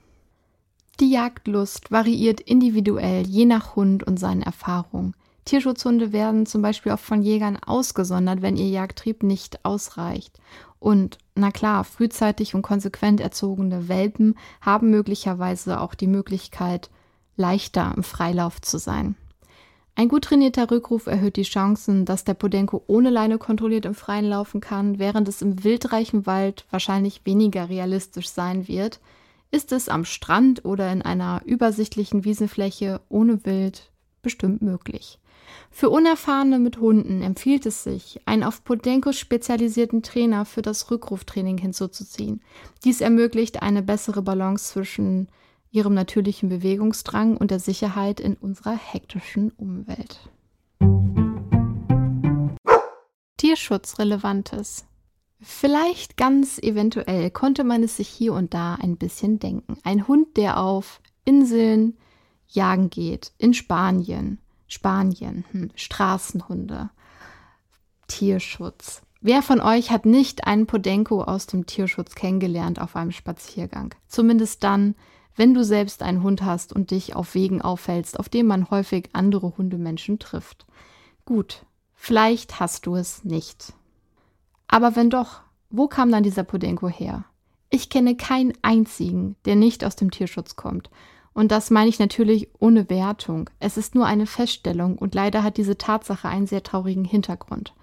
Die 1.00 1.10
Jagdlust 1.10 1.90
variiert 1.90 2.42
individuell 2.42 3.26
je 3.26 3.46
nach 3.46 3.74
Hund 3.74 4.02
und 4.04 4.20
seinen 4.20 4.42
Erfahrungen. 4.42 5.14
Tierschutzhunde 5.46 6.12
werden 6.12 6.44
zum 6.44 6.60
Beispiel 6.60 6.92
oft 6.92 7.04
von 7.04 7.22
Jägern 7.22 7.56
ausgesondert, 7.56 8.42
wenn 8.42 8.58
ihr 8.58 8.68
Jagdtrieb 8.68 9.22
nicht 9.22 9.64
ausreicht. 9.64 10.38
Und 10.78 11.16
na 11.34 11.50
klar, 11.50 11.84
frühzeitig 11.84 12.54
und 12.54 12.60
konsequent 12.60 13.20
erzogene 13.20 13.88
Welpen 13.88 14.36
haben 14.60 14.90
möglicherweise 14.90 15.80
auch 15.80 15.94
die 15.94 16.06
Möglichkeit, 16.06 16.90
leichter 17.34 17.94
im 17.96 18.02
Freilauf 18.02 18.60
zu 18.60 18.78
sein. 18.78 19.16
Ein 19.94 20.08
gut 20.08 20.24
trainierter 20.24 20.70
Rückruf 20.70 21.06
erhöht 21.06 21.36
die 21.36 21.42
Chancen, 21.42 22.04
dass 22.04 22.24
der 22.24 22.34
Podenko 22.34 22.84
ohne 22.86 23.08
Leine 23.08 23.38
kontrolliert 23.38 23.86
im 23.86 23.94
Freien 23.94 24.26
laufen 24.26 24.60
kann, 24.60 24.98
während 24.98 25.28
es 25.28 25.40
im 25.40 25.64
wildreichen 25.64 26.26
Wald 26.26 26.66
wahrscheinlich 26.70 27.22
weniger 27.24 27.70
realistisch 27.70 28.28
sein 28.28 28.68
wird, 28.68 29.00
ist 29.50 29.72
es 29.72 29.88
am 29.88 30.04
Strand 30.04 30.64
oder 30.64 30.92
in 30.92 31.02
einer 31.02 31.42
übersichtlichen 31.44 32.24
Wiesenfläche 32.24 33.00
ohne 33.08 33.44
Wild 33.44 33.92
bestimmt 34.22 34.62
möglich. 34.62 35.18
Für 35.70 35.90
Unerfahrene 35.90 36.58
mit 36.58 36.78
Hunden 36.78 37.22
empfiehlt 37.22 37.66
es 37.66 37.82
sich, 37.82 38.20
einen 38.24 38.44
auf 38.44 38.62
Podenkos 38.64 39.18
spezialisierten 39.18 40.02
Trainer 40.02 40.44
für 40.44 40.62
das 40.62 40.90
Rückruftraining 40.90 41.58
hinzuzuziehen. 41.58 42.42
Dies 42.84 43.00
ermöglicht 43.00 43.62
eine 43.62 43.82
bessere 43.82 44.22
Balance 44.22 44.72
zwischen 44.72 45.28
ihrem 45.72 45.94
natürlichen 45.94 46.48
Bewegungsdrang 46.48 47.36
und 47.36 47.50
der 47.50 47.60
Sicherheit 47.60 48.20
in 48.20 48.34
unserer 48.34 48.76
hektischen 48.76 49.50
Umwelt. 49.52 50.30
Tierschutzrelevantes. 53.36 54.84
Vielleicht 55.40 56.16
ganz 56.16 56.58
eventuell 56.58 57.30
konnte 57.30 57.64
man 57.64 57.82
es 57.82 57.96
sich 57.96 58.08
hier 58.08 58.34
und 58.34 58.52
da 58.54 58.74
ein 58.74 58.96
bisschen 58.96 59.38
denken. 59.38 59.78
Ein 59.84 60.06
Hund, 60.06 60.36
der 60.36 60.58
auf 60.58 61.00
Inseln 61.24 61.96
jagen 62.48 62.90
geht, 62.90 63.32
in 63.38 63.54
Spanien 63.54 64.38
Spanien, 64.70 65.44
hm, 65.50 65.70
Straßenhunde, 65.74 66.90
Tierschutz. 68.06 69.02
Wer 69.20 69.42
von 69.42 69.60
euch 69.60 69.90
hat 69.90 70.06
nicht 70.06 70.46
einen 70.46 70.66
Podenko 70.66 71.24
aus 71.24 71.46
dem 71.46 71.66
Tierschutz 71.66 72.14
kennengelernt 72.14 72.80
auf 72.80 72.96
einem 72.96 73.10
Spaziergang? 73.10 73.94
Zumindest 74.06 74.62
dann, 74.62 74.94
wenn 75.34 75.54
du 75.54 75.64
selbst 75.64 76.02
einen 76.02 76.22
Hund 76.22 76.42
hast 76.42 76.72
und 76.72 76.92
dich 76.92 77.16
auf 77.16 77.34
Wegen 77.34 77.60
aufhältst, 77.60 78.18
auf 78.18 78.28
denen 78.28 78.48
man 78.48 78.70
häufig 78.70 79.10
andere 79.12 79.56
Hundemenschen 79.58 80.20
trifft. 80.20 80.66
Gut, 81.24 81.66
vielleicht 81.94 82.60
hast 82.60 82.86
du 82.86 82.94
es 82.94 83.24
nicht. 83.24 83.74
Aber 84.72 84.94
wenn 84.94 85.10
doch, 85.10 85.40
wo 85.68 85.88
kam 85.88 86.12
dann 86.12 86.22
dieser 86.22 86.44
Podenko 86.44 86.88
her? 86.88 87.24
Ich 87.70 87.90
kenne 87.90 88.16
keinen 88.16 88.52
einzigen, 88.62 89.34
der 89.44 89.56
nicht 89.56 89.84
aus 89.84 89.96
dem 89.96 90.12
Tierschutz 90.12 90.54
kommt. 90.54 90.90
Und 91.32 91.50
das 91.50 91.70
meine 91.70 91.88
ich 91.88 91.98
natürlich 91.98 92.48
ohne 92.60 92.88
Wertung. 92.88 93.50
Es 93.58 93.76
ist 93.76 93.96
nur 93.96 94.06
eine 94.06 94.26
Feststellung 94.26 94.96
und 94.96 95.14
leider 95.14 95.42
hat 95.42 95.56
diese 95.56 95.76
Tatsache 95.76 96.28
einen 96.28 96.46
sehr 96.46 96.62
traurigen 96.62 97.04
Hintergrund. 97.04 97.74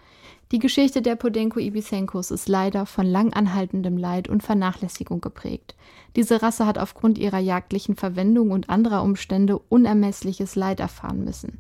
Die 0.54 0.60
Geschichte 0.60 1.02
der 1.02 1.18
Podenko 1.18 1.60
Ibisenkos 1.60 2.32
ist 2.32 2.48
leider 2.48 2.86
von 2.86 3.06
lang 3.06 3.34
anhaltendem 3.34 3.98
Leid 3.98 4.30
und 4.30 4.44
Vernachlässigung 4.44 5.20
geprägt. 5.20 5.76
Diese 6.16 6.42
Rasse 6.42 6.66
hat 6.66 6.78
aufgrund 6.78 7.18
ihrer 7.18 7.40
jagdlichen 7.40 7.98
Verwendung 7.98 8.52
und 8.52 8.70
anderer 8.70 9.04
Umstände 9.04 9.60
unermessliches 9.60 10.56
Leid 10.56 10.80
erfahren 10.80 11.26
müssen. 11.26 11.60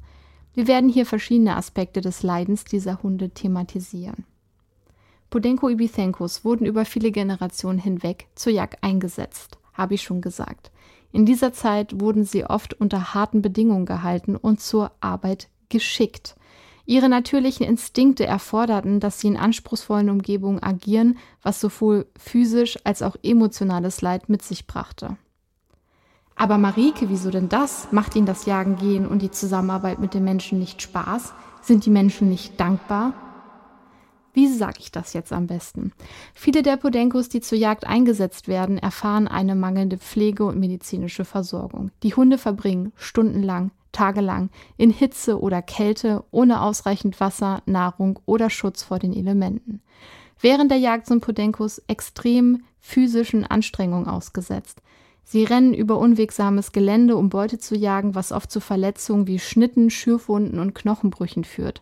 Wir 0.54 0.68
werden 0.68 0.90
hier 0.90 1.06
verschiedene 1.06 1.58
Aspekte 1.58 2.00
des 2.00 2.24
Leidens 2.24 2.64
dieser 2.64 3.04
Hunde 3.04 3.32
thematisieren. 3.32 4.24
Podenko 5.30 5.70
Ibisenkos 5.70 6.46
wurden 6.46 6.66
über 6.66 6.86
viele 6.86 7.12
Generationen 7.12 7.80
hinweg 7.80 8.28
zur 8.36 8.54
Jagd 8.54 8.84
eingesetzt, 8.84 9.58
habe 9.74 9.96
ich 9.96 10.02
schon 10.02 10.22
gesagt. 10.22 10.72
In 11.12 11.26
dieser 11.26 11.54
Zeit 11.54 12.00
wurden 12.00 12.24
sie 12.24 12.46
oft 12.46 12.74
unter 12.74 13.14
harten 13.14 13.42
Bedingungen 13.42 13.86
gehalten 13.86 14.36
und 14.36 14.62
zur 14.62 14.92
Arbeit 15.02 15.50
geschickt. 15.70 16.36
Ihre 16.86 17.10
natürlichen 17.10 17.66
Instinkte 17.66 18.26
erforderten, 18.26 19.02
dass 19.02 19.20
sie 19.20 19.28
in 19.28 19.36
anspruchsvollen 19.36 20.10
Umgebungen 20.10 20.64
agieren, 20.64 21.18
was 21.42 21.60
sowohl 21.60 22.06
physisch 22.18 22.78
als 22.86 23.02
auch 23.02 23.18
emotionales 23.24 24.02
Leid 24.02 24.30
mit 24.30 24.42
sich 24.42 24.68
brachte. 24.68 25.18
Aber 26.38 26.58
Marike, 26.58 27.10
wieso 27.10 27.30
denn 27.30 27.50
das? 27.50 27.92
Macht 27.92 28.16
ihnen 28.16 28.28
das 28.28 28.46
Jagen 28.46 28.78
gehen 28.78 29.06
und 29.06 29.22
die 29.22 29.32
Zusammenarbeit 29.32 30.00
mit 30.00 30.14
den 30.14 30.24
Menschen 30.24 30.60
nicht 30.60 30.82
Spaß? 30.82 31.34
Sind 31.62 31.86
die 31.86 31.90
Menschen 31.90 32.30
nicht 32.30 32.58
dankbar? 32.60 33.14
Wie 34.38 34.46
sage 34.46 34.78
ich 34.82 34.92
das 34.92 35.14
jetzt 35.14 35.34
am 35.34 35.48
besten? 35.48 35.94
Viele 36.36 36.62
der 36.62 36.78
Podenkos, 36.78 37.28
die 37.28 37.42
zur 37.42 37.58
Jagd 37.58 37.88
eingesetzt 37.88 38.48
werden, 38.48 38.78
erfahren 38.78 39.28
eine 39.28 39.56
mangelnde 39.56 39.98
Pflege 39.98 40.46
und 40.46 40.60
medizinische 40.60 41.26
Versorgung. 41.26 41.90
Die 42.04 42.14
Hunde 42.14 42.38
verbringen 42.38 42.94
stundenlang, 42.98 43.72
tagelang 43.94 44.52
in 44.78 44.92
Hitze 44.92 45.42
oder 45.42 45.64
Kälte 45.64 46.24
ohne 46.30 46.62
ausreichend 46.62 47.20
Wasser, 47.20 47.64
Nahrung 47.66 48.20
oder 48.28 48.52
Schutz 48.52 48.84
vor 48.84 49.00
den 49.00 49.12
Elementen. 49.12 49.82
Während 50.40 50.70
der 50.70 50.78
Jagd 50.78 51.08
sind 51.08 51.22
Podenkos 51.22 51.82
extrem 51.88 52.62
physischen 52.80 53.44
Anstrengungen 53.44 54.08
ausgesetzt. 54.08 54.84
Sie 55.24 55.46
rennen 55.46 55.74
über 55.74 55.98
unwegsames 55.98 56.72
Gelände, 56.72 57.18
um 57.18 57.30
Beute 57.30 57.58
zu 57.58 57.76
jagen, 57.76 58.14
was 58.14 58.32
oft 58.32 58.52
zu 58.52 58.60
Verletzungen 58.60 59.26
wie 59.26 59.40
Schnitten, 59.40 59.90
Schürfwunden 59.90 60.60
und 60.60 60.76
Knochenbrüchen 60.76 61.44
führt. 61.44 61.82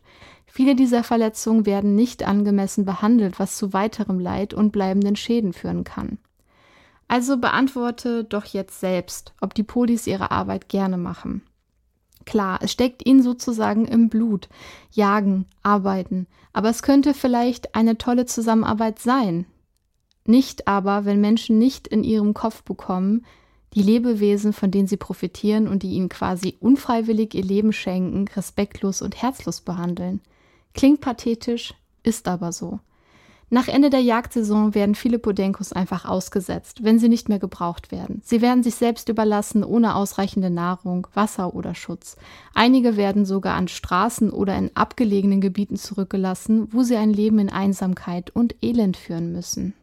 Viele 0.56 0.74
dieser 0.74 1.04
Verletzungen 1.04 1.65
werden 1.65 1.96
nicht 1.96 2.26
angemessen 2.26 2.86
behandelt, 2.86 3.39
was 3.39 3.58
zu 3.58 3.74
weiterem 3.74 4.22
Leid 4.22 4.54
und 4.54 4.72
bleibenden 4.72 5.18
Schäden 5.18 5.52
führen 5.52 5.84
kann. 5.84 6.18
Also 7.10 7.36
beantworte 7.36 8.24
doch 8.24 8.46
jetzt 8.46 8.80
selbst, 8.80 9.34
ob 9.41 9.54
die 9.54 9.63
Polis 9.63 10.08
ihre 10.08 10.32
Arbeit 10.32 10.70
gerne 10.70 10.96
machen. 10.96 11.41
Klar, 12.24 12.60
es 12.62 12.72
steckt 12.72 13.06
ihnen 13.06 13.22
sozusagen 13.22 13.84
im 13.84 14.08
Blut. 14.08 14.48
Jagen, 14.91 15.46
arbeiten. 15.62 16.26
Aber 16.54 16.70
es 16.70 16.84
könnte 16.84 17.13
vielleicht 17.13 17.76
eine 17.76 17.98
tolle 17.98 18.26
Zusammenarbeit 18.26 19.00
sein. 19.00 19.46
Nicht 20.26 20.70
aber, 20.70 21.04
wenn 21.04 21.20
Menschen 21.20 21.60
nicht 21.60 21.86
in 21.86 22.06
ihrem 22.06 22.34
Kopf 22.34 22.63
bekommen, 22.63 23.26
die 23.74 23.84
Lebewesen, 23.84 24.54
von 24.54 24.72
denen 24.72 24.88
sie 24.88 24.96
profitieren 24.96 25.68
und 25.68 25.84
die 25.84 25.91
ihnen 25.91 26.08
quasi 26.08 26.56
unfreiwillig 26.62 27.34
ihr 27.34 27.44
Leben 27.44 27.74
schenken, 27.74 28.26
respektlos 28.30 29.02
und 29.02 29.22
herzlos 29.22 29.60
behandeln. 29.60 30.22
Klingt 30.76 31.02
pathetisch, 31.02 31.74
ist 32.04 32.28
aber 32.28 32.52
so. 32.52 32.80
Nach 33.50 33.68
Ende 33.68 33.90
der 33.90 34.02
Jagdsaison 34.02 34.74
werden 34.74 34.96
viele 34.96 35.20
Podenkos 35.20 35.72
einfach 35.72 36.06
ausgesetzt, 36.06 36.84
wenn 36.84 37.00
sie 37.00 37.10
nicht 37.10 37.30
mehr 37.30 37.40
gebraucht 37.40 37.92
werden. 37.92 38.22
Sie 38.26 38.42
werden 38.42 38.64
sich 38.64 38.76
selbst 38.76 39.08
überlassen, 39.08 39.64
ohne 39.64 39.96
ausreichende 39.96 40.50
Nahrung, 40.50 41.08
Wasser 41.14 41.54
oder 41.54 41.76
Schutz. 41.76 42.18
Einige 42.54 42.98
werden 42.98 43.24
sogar 43.26 43.56
an 43.56 43.68
Straßen 43.68 44.32
oder 44.32 44.58
in 44.58 44.72
abgelegenen 44.76 45.42
Gebieten 45.42 45.78
zurückgelassen, 45.78 46.74
wo 46.74 46.84
sie 46.84 46.98
ein 46.98 47.12
Leben 47.12 47.40
in 47.40 47.50
Einsamkeit 47.50 48.32
und 48.32 48.56
Elend 48.62 48.98
führen 48.98 49.32
müssen. 49.32 49.74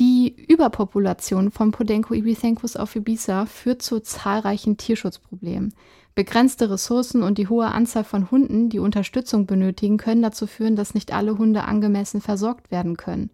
Die 0.00 0.34
Überpopulation 0.48 1.52
von 1.52 1.70
Podenco 1.70 2.14
ibichenkus 2.14 2.76
auf 2.76 2.96
Ibiza 2.96 3.46
führt 3.46 3.80
zu 3.80 4.00
zahlreichen 4.00 4.76
Tierschutzproblemen. 4.76 5.72
Begrenzte 6.14 6.70
Ressourcen 6.70 7.24
und 7.24 7.38
die 7.38 7.48
hohe 7.48 7.66
Anzahl 7.66 8.04
von 8.04 8.30
Hunden, 8.30 8.68
die 8.68 8.78
Unterstützung 8.78 9.46
benötigen, 9.46 9.96
können 9.96 10.22
dazu 10.22 10.46
führen, 10.46 10.76
dass 10.76 10.94
nicht 10.94 11.12
alle 11.12 11.38
Hunde 11.38 11.64
angemessen 11.64 12.20
versorgt 12.20 12.70
werden 12.70 12.96
können. 12.96 13.30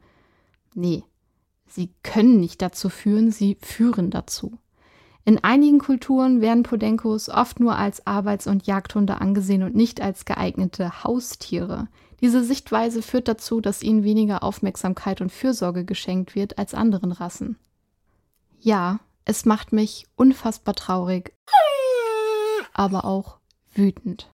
Nee, 0.74 1.04
sie 1.66 1.90
können 2.02 2.40
nicht 2.40 2.62
dazu 2.62 2.88
führen, 2.88 3.32
sie 3.32 3.58
führen 3.60 4.10
dazu. 4.10 4.58
In 5.26 5.44
einigen 5.44 5.78
Kulturen 5.78 6.40
werden 6.40 6.62
Podenkos 6.62 7.28
oft 7.28 7.60
nur 7.60 7.76
als 7.76 8.06
Arbeits- 8.06 8.46
und 8.46 8.66
Jagdhunde 8.66 9.20
angesehen 9.20 9.62
und 9.62 9.74
nicht 9.74 10.00
als 10.00 10.24
geeignete 10.24 11.04
Haustiere. 11.04 11.88
Diese 12.22 12.42
Sichtweise 12.42 13.02
führt 13.02 13.28
dazu, 13.28 13.60
dass 13.60 13.82
ihnen 13.82 14.04
weniger 14.04 14.42
Aufmerksamkeit 14.42 15.20
und 15.20 15.30
Fürsorge 15.30 15.84
geschenkt 15.84 16.34
wird 16.34 16.58
als 16.58 16.72
anderen 16.72 17.12
Rassen. 17.12 17.58
Ja, 18.58 19.00
es 19.26 19.44
macht 19.44 19.72
mich 19.72 20.06
unfassbar 20.16 20.74
traurig, 20.74 21.34
aber 22.80 23.04
auch 23.04 23.36
wütend. 23.74 24.32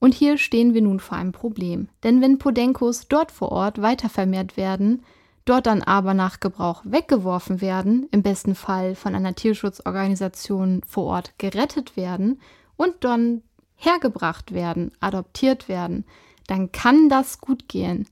Und 0.00 0.12
hier 0.12 0.38
stehen 0.38 0.74
wir 0.74 0.82
nun 0.82 0.98
vor 0.98 1.16
einem 1.16 1.30
Problem. 1.30 1.88
Denn 2.02 2.20
wenn 2.20 2.38
Podenkos 2.38 3.06
dort 3.06 3.30
vor 3.30 3.52
Ort 3.52 3.80
weiter 3.80 4.08
vermehrt 4.08 4.56
werden, 4.56 5.04
dort 5.44 5.66
dann 5.66 5.82
aber 5.82 6.14
nach 6.14 6.40
Gebrauch 6.40 6.82
weggeworfen 6.84 7.60
werden, 7.60 8.08
im 8.10 8.22
besten 8.22 8.56
Fall 8.56 8.96
von 8.96 9.14
einer 9.14 9.36
Tierschutzorganisation 9.36 10.82
vor 10.84 11.04
Ort 11.04 11.38
gerettet 11.38 11.96
werden 11.96 12.40
und 12.76 13.04
dann 13.04 13.42
hergebracht 13.76 14.52
werden, 14.52 14.90
adoptiert 14.98 15.68
werden, 15.68 16.04
dann 16.48 16.72
kann 16.72 17.08
das 17.08 17.38
gut 17.38 17.68
gehen. 17.68 18.08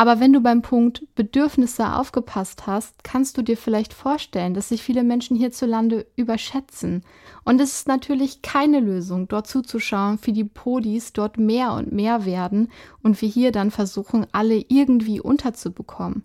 Aber 0.00 0.18
wenn 0.18 0.32
du 0.32 0.40
beim 0.40 0.62
Punkt 0.62 1.06
Bedürfnisse 1.14 1.94
aufgepasst 1.94 2.66
hast, 2.66 3.04
kannst 3.04 3.36
du 3.36 3.42
dir 3.42 3.58
vielleicht 3.58 3.92
vorstellen, 3.92 4.54
dass 4.54 4.70
sich 4.70 4.82
viele 4.82 5.04
Menschen 5.04 5.36
hierzulande 5.36 6.06
überschätzen. 6.16 7.04
Und 7.44 7.60
es 7.60 7.74
ist 7.74 7.86
natürlich 7.86 8.40
keine 8.40 8.80
Lösung, 8.80 9.28
dort 9.28 9.46
zuzuschauen, 9.46 10.18
wie 10.22 10.32
die 10.32 10.44
Podis 10.44 11.12
dort 11.12 11.36
mehr 11.36 11.74
und 11.74 11.92
mehr 11.92 12.24
werden 12.24 12.70
und 13.02 13.20
wir 13.20 13.28
hier 13.28 13.52
dann 13.52 13.70
versuchen, 13.70 14.26
alle 14.32 14.64
irgendwie 14.68 15.20
unterzubekommen. 15.20 16.24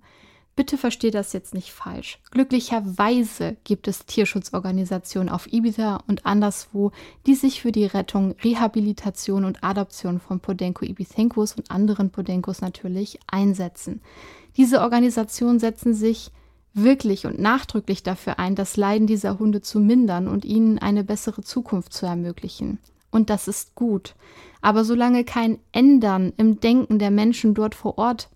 Bitte 0.56 0.78
verstehe 0.78 1.12
das 1.12 1.34
jetzt 1.34 1.54
nicht 1.54 1.74
falsch. 1.74 2.20
Glücklicherweise 2.32 3.58
gibt 3.65 3.89
es 3.89 4.06
Tierschutzorganisationen 4.06 5.28
auf 5.28 5.52
Ibiza 5.52 6.00
und 6.08 6.26
anderswo, 6.26 6.91
die 7.26 7.36
sich 7.36 7.62
für 7.62 7.74
die 7.74 7.86
Rettung, 7.86 8.36
Rehabilitation 8.41 9.44
und 9.44 9.65
Adoption 9.65 10.22
von 10.22 10.39
Podenco 10.39 10.86
ibizengos 10.86 11.54
und 11.54 11.72
anderen 11.72 12.10
Podenkos 12.10 12.62
natürlich 12.62 13.20
einsetzen. 13.28 14.02
Diese 14.56 14.80
Organisationen 14.80 15.60
setzen 15.60 15.94
sich 15.94 16.32
wirklich 16.74 17.26
und 17.26 17.38
nachdrücklich 17.38 18.04
dafür 18.04 18.39
ein, 18.39 18.56
das 18.56 18.78
Leiden 18.78 19.08
dieser 19.08 19.39
Hunde 19.39 19.62
zu 19.62 19.80
mindern 19.80 20.30
und 20.30 20.46
ihnen 20.46 20.80
eine 20.80 21.04
bessere 21.04 21.41
Zukunft 21.41 21.91
zu 21.91 22.06
ermöglichen. 22.06 22.80
Und 23.12 23.30
das 23.30 23.50
ist 23.50 23.76
gut. 23.76 24.15
Aber 24.62 24.86
solange 24.86 25.26
kein 25.26 25.60
Ändern 25.74 26.32
im 26.38 26.62
Denken 26.62 26.98
der 26.98 27.12
Menschen 27.12 27.54
dort 27.54 27.76
vor 27.76 27.98
Ort 27.98 28.30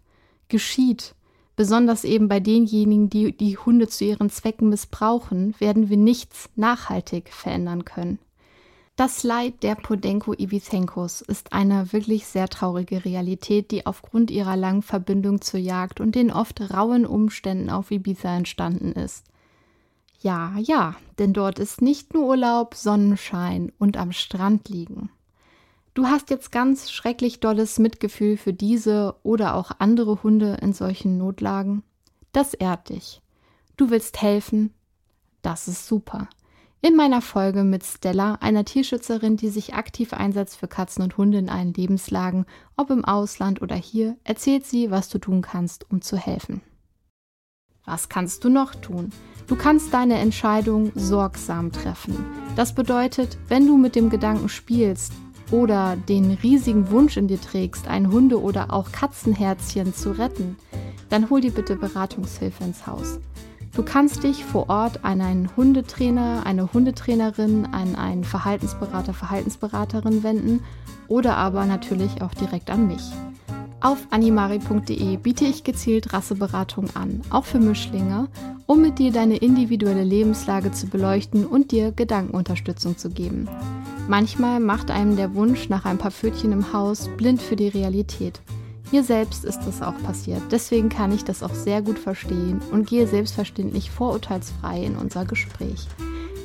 geschieht, 0.50 1.16
Besonders 1.60 2.06
eben 2.06 2.30
bei 2.30 2.40
denjenigen, 2.40 3.10
die 3.10 3.36
die 3.36 3.58
Hunde 3.58 3.90
zu 3.90 4.06
ihren 4.06 4.30
Zwecken 4.30 4.70
missbrauchen, 4.70 5.54
werden 5.60 5.90
wir 5.90 5.98
nichts 5.98 6.50
nachhaltig 6.56 7.34
verändern 7.34 7.84
können. 7.84 8.18
Das 8.96 9.24
Leid 9.24 9.62
der 9.62 9.76
Podenko 9.76 10.32
Ibizenkos 10.32 11.20
ist 11.20 11.52
eine 11.52 11.92
wirklich 11.92 12.28
sehr 12.28 12.48
traurige 12.48 13.04
Realität, 13.04 13.72
die 13.72 13.86
aufgrund 13.86 14.32
ihrer 14.32 14.56
langen 14.56 14.84
Verbindung 14.84 15.42
zur 15.42 15.60
Jagd 15.60 16.00
und 16.00 16.16
den 16.16 16.32
oft 16.32 16.62
rauen 16.74 17.06
Umständen 17.06 17.70
auf 17.70 17.92
Ibiza 17.92 18.38
entstanden 18.38 18.94
ist. 18.94 19.26
Ja, 20.22 20.54
ja, 20.60 20.96
denn 21.18 21.34
dort 21.34 21.60
ist 21.60 21.82
nicht 21.82 22.14
nur 22.14 22.26
Urlaub, 22.26 22.74
Sonnenschein 22.74 23.74
und 23.78 23.98
am 23.98 24.14
Strand 24.14 24.70
liegen. 24.70 25.10
Du 25.94 26.08
hast 26.08 26.30
jetzt 26.30 26.52
ganz 26.52 26.92
schrecklich 26.92 27.40
dolles 27.40 27.80
Mitgefühl 27.80 28.38
für 28.38 28.54
diese 28.54 29.16
oder 29.24 29.56
auch 29.56 29.72
andere 29.80 30.24
Hunde 30.24 30.58
in 30.62 30.74
solchen 30.74 31.18
Notlagen. 31.18 31.84
Das 32.32 32.54
ehrt 32.54 32.90
dich. 32.90 33.22
Du 33.76 33.90
willst 33.90 34.22
helfen. 34.22 34.74
Das 35.42 35.68
ist 35.68 35.88
super. 35.88 36.30
In 36.82 36.96
meiner 36.96 37.22
Folge 37.22 37.66
mit 37.66 37.84
Stella, 37.84 38.36
einer 38.36 38.64
Tierschützerin, 38.64 39.36
die 39.36 39.50
sich 39.50 39.74
aktiv 39.74 40.14
einsetzt 40.14 40.58
für 40.58 40.70
Katzen 40.70 41.04
und 41.04 41.18
Hunde 41.18 41.38
in 41.38 41.50
allen 41.50 41.74
Lebenslagen, 41.74 42.46
ob 42.78 42.90
im 42.90 43.04
Ausland 43.04 43.62
oder 43.62 43.76
hier, 43.76 44.16
erzählt 44.24 44.66
sie, 44.66 44.90
was 44.90 45.10
du 45.10 45.18
tun 45.18 45.42
kannst, 45.42 45.92
um 45.92 46.02
zu 46.02 46.16
helfen. 46.16 46.62
Was 47.84 48.08
kannst 48.08 48.46
du 48.46 48.50
noch 48.50 48.76
tun? 48.76 49.12
Du 49.48 49.56
kannst 49.58 49.94
deine 49.94 50.20
Entscheidung 50.20 50.92
sorgsam 50.96 51.72
treffen. 51.72 52.24
Das 52.56 52.76
bedeutet, 52.76 53.38
wenn 53.48 53.66
du 53.66 53.78
mit 53.78 53.96
dem 53.96 54.10
Gedanken 54.10 54.48
spielst, 54.48 55.12
oder 55.52 55.96
den 55.96 56.38
riesigen 56.44 56.92
Wunsch 56.92 57.18
in 57.18 57.28
dir 57.28 57.42
trägst, 57.42 57.88
ein 57.88 58.12
Hunde- 58.12 58.42
oder 58.42 58.72
auch 58.74 58.92
Katzenherzchen 58.92 59.94
zu 59.94 60.12
retten, 60.12 60.58
dann 61.10 61.30
hol 61.30 61.42
dir 61.42 61.52
bitte 61.52 61.76
Beratungshilfe 61.76 62.64
ins 62.64 62.86
Haus. 62.86 63.20
Du 63.76 63.84
kannst 63.84 64.24
dich 64.24 64.44
vor 64.44 64.70
Ort 64.70 65.06
an 65.06 65.22
einen 65.22 65.56
Hundetrainer, 65.56 66.46
eine 66.46 66.74
Hundetrainerin, 66.74 67.68
an 67.72 67.96
einen 67.96 68.24
Verhaltensberater, 68.24 69.14
Verhaltensberaterin 69.14 70.24
wenden 70.24 70.62
oder 71.08 71.38
aber 71.38 71.66
natürlich 71.66 72.22
auch 72.22 72.34
direkt 72.34 72.70
an 72.70 72.88
mich. 72.88 73.04
Auf 73.82 74.08
animari.de 74.10 75.18
biete 75.18 75.46
ich 75.46 75.64
gezielt 75.64 76.12
Rasseberatung 76.12 76.88
an, 76.96 77.22
auch 77.30 77.46
für 77.46 77.60
Mischlinge, 77.60 78.28
um 78.66 78.82
mit 78.82 79.00
dir 79.00 79.14
deine 79.14 79.38
individuelle 79.38 80.04
Lebenslage 80.04 80.74
zu 80.74 80.88
beleuchten 80.88 81.46
und 81.46 81.72
dir 81.72 81.94
Gedankenunterstützung 81.94 82.98
zu 82.98 83.10
geben. 83.10 83.48
Manchmal 84.10 84.60
macht 84.60 84.90
einem 84.90 85.16
der 85.16 85.36
Wunsch 85.36 85.70
nach 85.70 85.86
ein 85.86 86.00
paar 86.00 86.10
Pfötchen 86.10 86.52
im 86.52 86.74
Haus 86.74 87.08
blind 87.16 87.40
für 87.40 87.56
die 87.56 87.68
Realität. 87.68 88.42
Mir 88.92 89.04
selbst 89.04 89.46
ist 89.46 89.60
das 89.68 89.84
auch 89.84 89.96
passiert, 90.02 90.42
deswegen 90.50 90.90
kann 90.90 91.12
ich 91.12 91.26
das 91.26 91.44
auch 91.44 91.54
sehr 91.54 91.84
gut 91.84 92.00
verstehen 92.00 92.60
und 92.72 92.88
gehe 92.88 93.06
selbstverständlich 93.06 93.92
vorurteilsfrei 93.92 94.84
in 94.84 94.96
unser 94.96 95.26
Gespräch. 95.26 95.88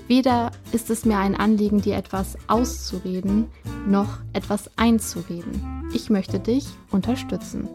Weder 0.08 0.50
ist 0.72 0.90
es 0.90 1.06
mir 1.06 1.16
ein 1.16 1.34
Anliegen, 1.34 1.80
dir 1.80 1.96
etwas 1.96 2.36
auszureden, 2.48 3.46
noch 3.88 4.18
etwas 4.34 4.70
einzureden. 4.76 5.88
Ich 5.94 6.10
möchte 6.10 6.38
dich 6.38 6.66
unterstützen. 6.90 7.66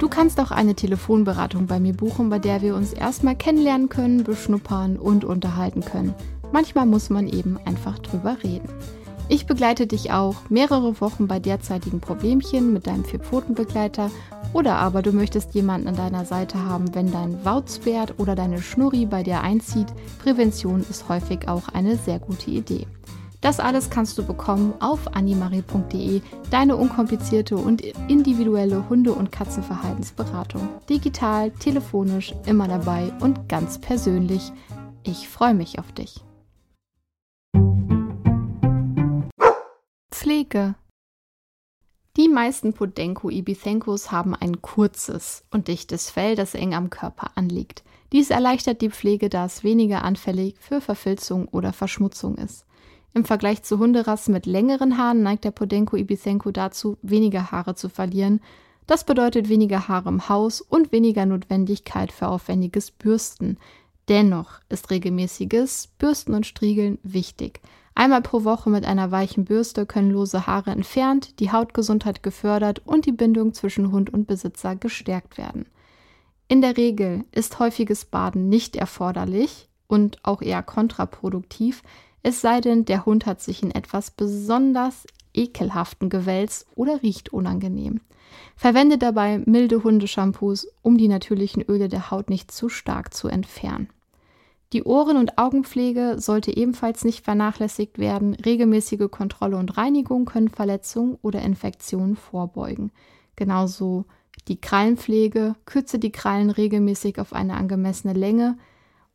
Du 0.00 0.08
kannst 0.08 0.40
auch 0.40 0.50
eine 0.50 0.74
Telefonberatung 0.74 1.68
bei 1.68 1.78
mir 1.78 1.92
buchen, 1.92 2.30
bei 2.30 2.40
der 2.40 2.62
wir 2.62 2.74
uns 2.74 2.92
erstmal 2.92 3.36
kennenlernen 3.36 3.88
können, 3.88 4.24
beschnuppern 4.24 4.96
und 4.96 5.24
unterhalten 5.24 5.84
können. 5.84 6.16
Manchmal 6.50 6.86
muss 6.86 7.10
man 7.10 7.28
eben 7.28 7.60
einfach 7.64 8.00
drüber 8.00 8.36
reden. 8.42 8.68
Ich 9.32 9.46
begleite 9.46 9.86
dich 9.86 10.10
auch 10.10 10.34
mehrere 10.48 11.00
Wochen 11.00 11.28
bei 11.28 11.38
derzeitigen 11.38 12.00
Problemchen 12.00 12.72
mit 12.72 12.88
deinem 12.88 13.04
Vierpfotenbegleiter 13.04 14.10
oder 14.52 14.74
aber 14.74 15.02
du 15.02 15.12
möchtest 15.12 15.54
jemanden 15.54 15.86
an 15.86 15.94
deiner 15.94 16.24
Seite 16.24 16.64
haben, 16.64 16.96
wenn 16.96 17.12
dein 17.12 17.44
Wauzbert 17.44 18.18
oder 18.18 18.34
deine 18.34 18.60
Schnurri 18.60 19.06
bei 19.06 19.22
dir 19.22 19.40
einzieht. 19.40 19.86
Prävention 20.18 20.84
ist 20.90 21.08
häufig 21.08 21.46
auch 21.46 21.68
eine 21.68 21.96
sehr 21.96 22.18
gute 22.18 22.50
Idee. 22.50 22.88
Das 23.40 23.60
alles 23.60 23.88
kannst 23.88 24.18
du 24.18 24.24
bekommen 24.24 24.74
auf 24.80 25.14
animarie.de, 25.14 26.22
deine 26.50 26.74
unkomplizierte 26.74 27.56
und 27.56 27.82
individuelle 28.08 28.88
Hunde- 28.88 29.12
und 29.12 29.30
Katzenverhaltensberatung. 29.30 30.68
Digital, 30.88 31.52
telefonisch, 31.52 32.34
immer 32.46 32.66
dabei 32.66 33.12
und 33.20 33.48
ganz 33.48 33.78
persönlich. 33.78 34.50
Ich 35.04 35.28
freue 35.28 35.54
mich 35.54 35.78
auf 35.78 35.92
dich. 35.92 36.20
Pflege 40.30 40.76
die 42.16 42.28
meisten 42.28 42.72
Podenco 42.72 43.30
ibithencos 43.30 44.12
haben 44.12 44.36
ein 44.36 44.62
kurzes 44.62 45.42
und 45.50 45.66
dichtes 45.66 46.08
Fell, 46.08 46.36
das 46.36 46.54
eng 46.54 46.72
am 46.72 46.88
Körper 46.88 47.32
anliegt. 47.34 47.82
Dies 48.12 48.30
erleichtert 48.30 48.80
die 48.80 48.90
Pflege, 48.90 49.28
da 49.28 49.46
es 49.46 49.64
weniger 49.64 50.04
anfällig 50.04 50.54
für 50.60 50.80
Verfilzung 50.80 51.48
oder 51.48 51.72
Verschmutzung 51.72 52.36
ist. 52.36 52.64
Im 53.12 53.24
Vergleich 53.24 53.64
zu 53.64 53.80
Hunderassen 53.80 54.32
mit 54.32 54.46
längeren 54.46 54.98
Haaren 54.98 55.24
neigt 55.24 55.42
der 55.42 55.50
Podenco 55.50 55.96
ibithenco 55.96 56.52
dazu, 56.52 56.96
weniger 57.02 57.50
Haare 57.50 57.74
zu 57.74 57.88
verlieren. 57.88 58.40
Das 58.86 59.02
bedeutet 59.02 59.48
weniger 59.48 59.88
Haare 59.88 60.10
im 60.10 60.28
Haus 60.28 60.60
und 60.60 60.92
weniger 60.92 61.26
Notwendigkeit 61.26 62.12
für 62.12 62.28
aufwendiges 62.28 62.92
Bürsten. 62.92 63.58
Dennoch 64.08 64.60
ist 64.68 64.90
regelmäßiges 64.90 65.88
Bürsten 65.98 66.34
und 66.34 66.46
Striegeln 66.46 66.98
wichtig. 67.02 67.60
Einmal 68.00 68.22
pro 68.22 68.44
Woche 68.44 68.70
mit 68.70 68.86
einer 68.86 69.10
weichen 69.10 69.44
Bürste 69.44 69.84
können 69.84 70.10
lose 70.10 70.46
Haare 70.46 70.70
entfernt, 70.70 71.38
die 71.38 71.52
Hautgesundheit 71.52 72.22
gefördert 72.22 72.80
und 72.86 73.04
die 73.04 73.12
Bindung 73.12 73.52
zwischen 73.52 73.92
Hund 73.92 74.08
und 74.08 74.26
Besitzer 74.26 74.74
gestärkt 74.74 75.36
werden. 75.36 75.66
In 76.48 76.62
der 76.62 76.78
Regel 76.78 77.26
ist 77.30 77.58
häufiges 77.58 78.06
Baden 78.06 78.48
nicht 78.48 78.74
erforderlich 78.74 79.68
und 79.86 80.16
auch 80.22 80.40
eher 80.40 80.62
kontraproduktiv, 80.62 81.82
es 82.22 82.40
sei 82.40 82.62
denn, 82.62 82.86
der 82.86 83.04
Hund 83.04 83.26
hat 83.26 83.42
sich 83.42 83.62
in 83.62 83.70
etwas 83.70 84.10
besonders 84.10 85.06
ekelhaften 85.34 86.08
gewälzt 86.08 86.68
oder 86.76 87.02
riecht 87.02 87.34
unangenehm. 87.34 88.00
Verwende 88.56 88.96
dabei 88.96 89.42
milde 89.44 89.84
Hundeshampoos, 89.84 90.68
um 90.80 90.96
die 90.96 91.08
natürlichen 91.08 91.60
Öle 91.60 91.90
der 91.90 92.10
Haut 92.10 92.30
nicht 92.30 92.50
zu 92.50 92.70
stark 92.70 93.12
zu 93.12 93.28
entfernen. 93.28 93.90
Die 94.72 94.84
Ohren- 94.84 95.16
und 95.16 95.36
Augenpflege 95.36 96.16
sollte 96.18 96.56
ebenfalls 96.56 97.04
nicht 97.04 97.24
vernachlässigt 97.24 97.98
werden. 97.98 98.34
Regelmäßige 98.34 99.10
Kontrolle 99.10 99.56
und 99.56 99.76
Reinigung 99.76 100.26
können 100.26 100.48
Verletzungen 100.48 101.18
oder 101.22 101.42
Infektionen 101.42 102.14
vorbeugen. 102.14 102.92
Genauso 103.34 104.04
die 104.46 104.60
Krallenpflege. 104.60 105.56
Kürze 105.64 105.98
die 105.98 106.12
Krallen 106.12 106.50
regelmäßig 106.50 107.18
auf 107.18 107.32
eine 107.32 107.54
angemessene 107.54 108.12
Länge, 108.12 108.58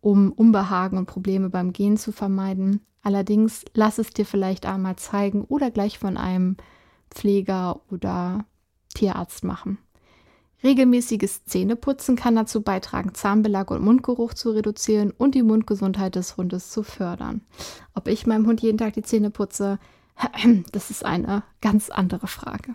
um 0.01 0.34
Unbehagen 0.34 0.97
und 0.97 1.06
Probleme 1.06 1.49
beim 1.49 1.72
Gehen 1.72 1.95
zu 1.95 2.12
vermeiden. 2.12 2.82
Allerdings 3.01 3.64
lass 3.74 3.97
es 3.97 4.10
dir 4.10 4.26
vielleicht 4.26 4.66
einmal 4.66 4.97
zeigen 4.97 5.45
oder 5.45 5.72
gleich 5.72 5.99
von 5.99 6.18
einem 6.18 6.58
Pfleger 7.10 7.80
oder 7.89 8.45
Tierarzt 8.93 9.43
machen. 9.45 9.78
Regelmäßiges 10.66 11.45
Zähneputzen 11.45 12.16
kann 12.16 12.36
dazu 12.36 12.61
beitragen, 12.61 13.13
Zahnbelag 13.13 13.70
und 13.70 13.84
Mundgeruch 13.84 14.34
zu 14.34 14.49
reduzieren 14.49 15.11
und 15.11 15.36
die 15.36 15.43
Mundgesundheit 15.43 16.16
des 16.16 16.38
Hundes 16.38 16.72
zu 16.72 16.82
fördern. 16.82 17.41
Ob 17.93 18.07
ich 18.07 18.26
meinem 18.26 18.47
Hund 18.47 18.63
jeden 18.63 18.80
Tag 18.80 18.93
die 18.93 19.03
Zähne 19.03 19.30
putze, 19.30 19.78
das 20.72 20.89
ist 20.89 21.05
eine 21.05 21.43
ganz 21.61 21.91
andere 21.91 22.26
Frage. 22.26 22.74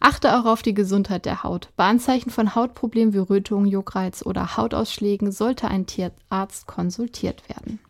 Achte 0.00 0.38
auch 0.38 0.46
auf 0.46 0.62
die 0.62 0.72
Gesundheit 0.72 1.26
der 1.26 1.42
Haut. 1.42 1.68
Bei 1.76 1.84
Anzeichen 1.84 2.30
von 2.30 2.54
Hautproblemen 2.54 3.12
wie 3.12 3.18
Rötung, 3.18 3.66
Juckreiz 3.66 4.24
oder 4.24 4.56
Hautausschlägen 4.56 5.30
sollte 5.30 5.68
ein 5.68 5.84
Tierarzt 5.84 6.66
konsultiert 6.66 7.48
werden. 7.50 7.80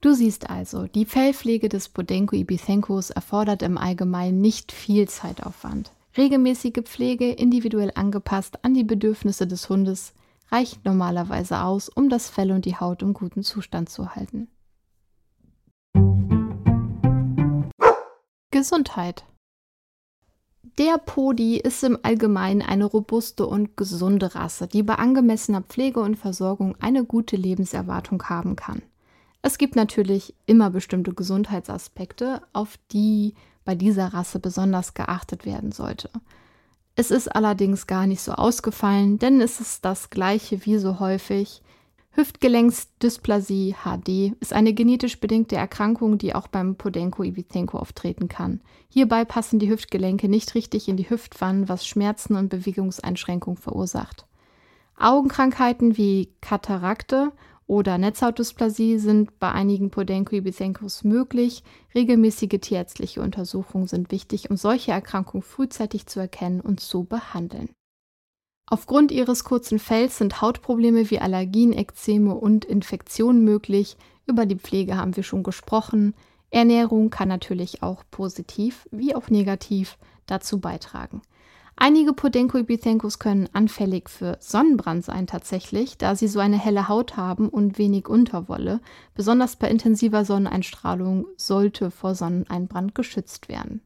Du 0.00 0.14
siehst 0.14 0.50
also, 0.50 0.86
die 0.86 1.04
Fellpflege 1.04 1.68
des 1.68 1.90
Bodenko 1.90 2.34
ibithencus 2.34 3.10
erfordert 3.10 3.62
im 3.62 3.78
Allgemeinen 3.78 4.40
nicht 4.40 4.72
viel 4.72 5.08
Zeitaufwand. 5.08 5.92
Regelmäßige 6.16 6.82
Pflege, 6.84 7.30
individuell 7.30 7.92
angepasst 7.94 8.64
an 8.64 8.74
die 8.74 8.84
Bedürfnisse 8.84 9.46
des 9.46 9.68
Hundes, 9.68 10.14
reicht 10.50 10.84
normalerweise 10.84 11.60
aus, 11.62 11.88
um 11.88 12.08
das 12.08 12.30
Fell 12.30 12.50
und 12.52 12.64
die 12.64 12.76
Haut 12.76 13.02
im 13.02 13.12
guten 13.12 13.42
Zustand 13.42 13.88
zu 13.88 14.14
halten. 14.14 14.48
Gesundheit. 18.50 19.24
Der 20.78 20.96
Podi 20.98 21.58
ist 21.58 21.82
im 21.84 21.98
Allgemeinen 22.02 22.62
eine 22.62 22.84
robuste 22.84 23.46
und 23.46 23.76
gesunde 23.76 24.34
Rasse, 24.34 24.68
die 24.68 24.82
bei 24.82 24.94
angemessener 24.94 25.62
Pflege 25.62 26.00
und 26.00 26.16
Versorgung 26.16 26.76
eine 26.80 27.04
gute 27.04 27.36
Lebenserwartung 27.36 28.22
haben 28.24 28.56
kann. 28.56 28.82
Es 29.42 29.58
gibt 29.58 29.76
natürlich 29.76 30.34
immer 30.46 30.70
bestimmte 30.70 31.12
Gesundheitsaspekte, 31.12 32.42
auf 32.52 32.78
die 32.92 33.34
bei 33.68 33.74
dieser 33.74 34.14
Rasse 34.14 34.38
besonders 34.38 34.94
geachtet 34.94 35.44
werden 35.44 35.72
sollte. 35.72 36.08
Es 36.96 37.10
ist 37.10 37.28
allerdings 37.28 37.86
gar 37.86 38.06
nicht 38.06 38.22
so 38.22 38.32
ausgefallen, 38.32 39.18
denn 39.18 39.42
es 39.42 39.60
ist 39.60 39.84
das 39.84 40.08
gleiche 40.08 40.64
wie 40.64 40.78
so 40.78 41.00
häufig. 41.00 41.60
Hüftgelenksdysplasie 42.12 43.74
HD 43.84 44.32
ist 44.40 44.54
eine 44.54 44.72
genetisch 44.72 45.20
bedingte 45.20 45.56
Erkrankung, 45.56 46.16
die 46.16 46.34
auch 46.34 46.48
beim 46.48 46.76
Podenko 46.76 47.24
Ibitenko 47.24 47.76
auftreten 47.76 48.28
kann. 48.28 48.62
Hierbei 48.88 49.26
passen 49.26 49.58
die 49.58 49.68
Hüftgelenke 49.68 50.30
nicht 50.30 50.54
richtig 50.54 50.88
in 50.88 50.96
die 50.96 51.10
Hüftwannen, 51.10 51.68
was 51.68 51.86
Schmerzen 51.86 52.36
und 52.36 52.48
Bewegungseinschränkungen 52.48 53.60
verursacht. 53.60 54.24
Augenkrankheiten 54.96 55.98
wie 55.98 56.32
Katarakte 56.40 57.32
oder 57.68 57.98
Netzhautdysplasie 57.98 58.98
sind 58.98 59.38
bei 59.38 59.52
einigen 59.52 59.90
Podenko-Ibizenkos 59.90 61.04
möglich. 61.04 61.62
Regelmäßige 61.94 62.58
tierärztliche 62.60 63.20
Untersuchungen 63.20 63.86
sind 63.86 64.10
wichtig, 64.10 64.50
um 64.50 64.56
solche 64.56 64.90
Erkrankungen 64.90 65.42
frühzeitig 65.42 66.06
zu 66.06 66.18
erkennen 66.18 66.62
und 66.62 66.80
zu 66.80 67.04
behandeln. 67.04 67.68
Aufgrund 68.66 69.12
ihres 69.12 69.44
kurzen 69.44 69.78
Fells 69.78 70.16
sind 70.16 70.40
Hautprobleme 70.40 71.10
wie 71.10 71.20
Allergien, 71.20 71.74
Ekzeme 71.74 72.34
und 72.34 72.64
Infektionen 72.64 73.44
möglich. 73.44 73.98
Über 74.26 74.46
die 74.46 74.56
Pflege 74.56 74.96
haben 74.96 75.14
wir 75.14 75.22
schon 75.22 75.42
gesprochen. 75.42 76.14
Ernährung 76.50 77.10
kann 77.10 77.28
natürlich 77.28 77.82
auch 77.82 78.02
positiv 78.10 78.88
wie 78.90 79.14
auch 79.14 79.28
negativ 79.28 79.98
dazu 80.24 80.58
beitragen. 80.58 81.20
Einige 81.80 82.12
Podenko-Ibithencos 82.12 83.20
können 83.20 83.48
anfällig 83.52 84.10
für 84.10 84.36
Sonnenbrand 84.40 85.04
sein 85.04 85.28
tatsächlich, 85.28 85.96
da 85.96 86.16
sie 86.16 86.26
so 86.26 86.40
eine 86.40 86.58
helle 86.58 86.88
Haut 86.88 87.16
haben 87.16 87.48
und 87.48 87.78
wenig 87.78 88.08
Unterwolle. 88.08 88.80
Besonders 89.14 89.54
bei 89.54 89.70
intensiver 89.70 90.24
Sonneneinstrahlung 90.24 91.26
sollte 91.36 91.92
vor 91.92 92.16
Sonneneinbrand 92.16 92.96
geschützt 92.96 93.48
werden. 93.48 93.80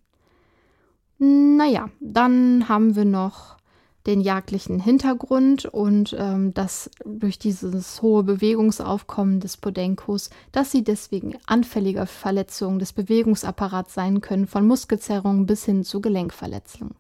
Naja, 1.19 1.91
dann 2.01 2.67
haben 2.67 2.97
wir 2.97 3.05
noch 3.05 3.59
den 4.07 4.23
jagdlichen 4.23 4.81
Hintergrund 4.81 5.67
und 5.67 6.17
ähm, 6.19 6.55
dass 6.55 6.91
durch 7.05 7.39
dieses 7.39 8.01
hohe 8.01 8.23
Bewegungsaufkommen 8.23 9.39
des 9.39 9.59
Podenkos, 9.59 10.31
dass 10.51 10.73
sie 10.73 10.83
deswegen 10.83 11.37
anfälliger 11.45 12.07
für 12.07 12.21
Verletzungen 12.21 12.79
des 12.79 12.95
Bewegungsapparats 12.95 13.93
sein 13.93 14.23
können, 14.23 14.47
von 14.47 14.67
Muskelzerrungen 14.67 15.45
bis 15.45 15.67
hin 15.67 15.85
zu 15.85 16.01
Gelenkverletzungen. 16.01 16.95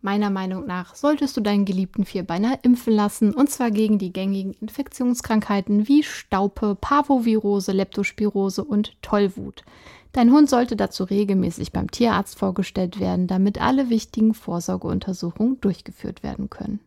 Meiner 0.00 0.30
Meinung 0.30 0.64
nach 0.66 0.94
solltest 0.94 1.36
du 1.36 1.40
deinen 1.40 1.64
geliebten 1.64 2.04
Vierbeiner 2.04 2.60
impfen 2.62 2.92
lassen 2.92 3.34
und 3.34 3.50
zwar 3.50 3.72
gegen 3.72 3.98
die 3.98 4.12
gängigen 4.12 4.52
Infektionskrankheiten 4.52 5.88
wie 5.88 6.04
Staupe, 6.04 6.76
Parvovirose, 6.80 7.72
Leptospirose 7.72 8.62
und 8.62 9.00
Tollwut. 9.02 9.64
Dein 10.12 10.32
Hund 10.32 10.48
sollte 10.48 10.76
dazu 10.76 11.04
regelmäßig 11.04 11.72
beim 11.72 11.90
Tierarzt 11.90 12.38
vorgestellt 12.38 13.00
werden, 13.00 13.26
damit 13.26 13.60
alle 13.60 13.90
wichtigen 13.90 14.34
Vorsorgeuntersuchungen 14.34 15.60
durchgeführt 15.60 16.22
werden 16.22 16.48
können. 16.48 16.80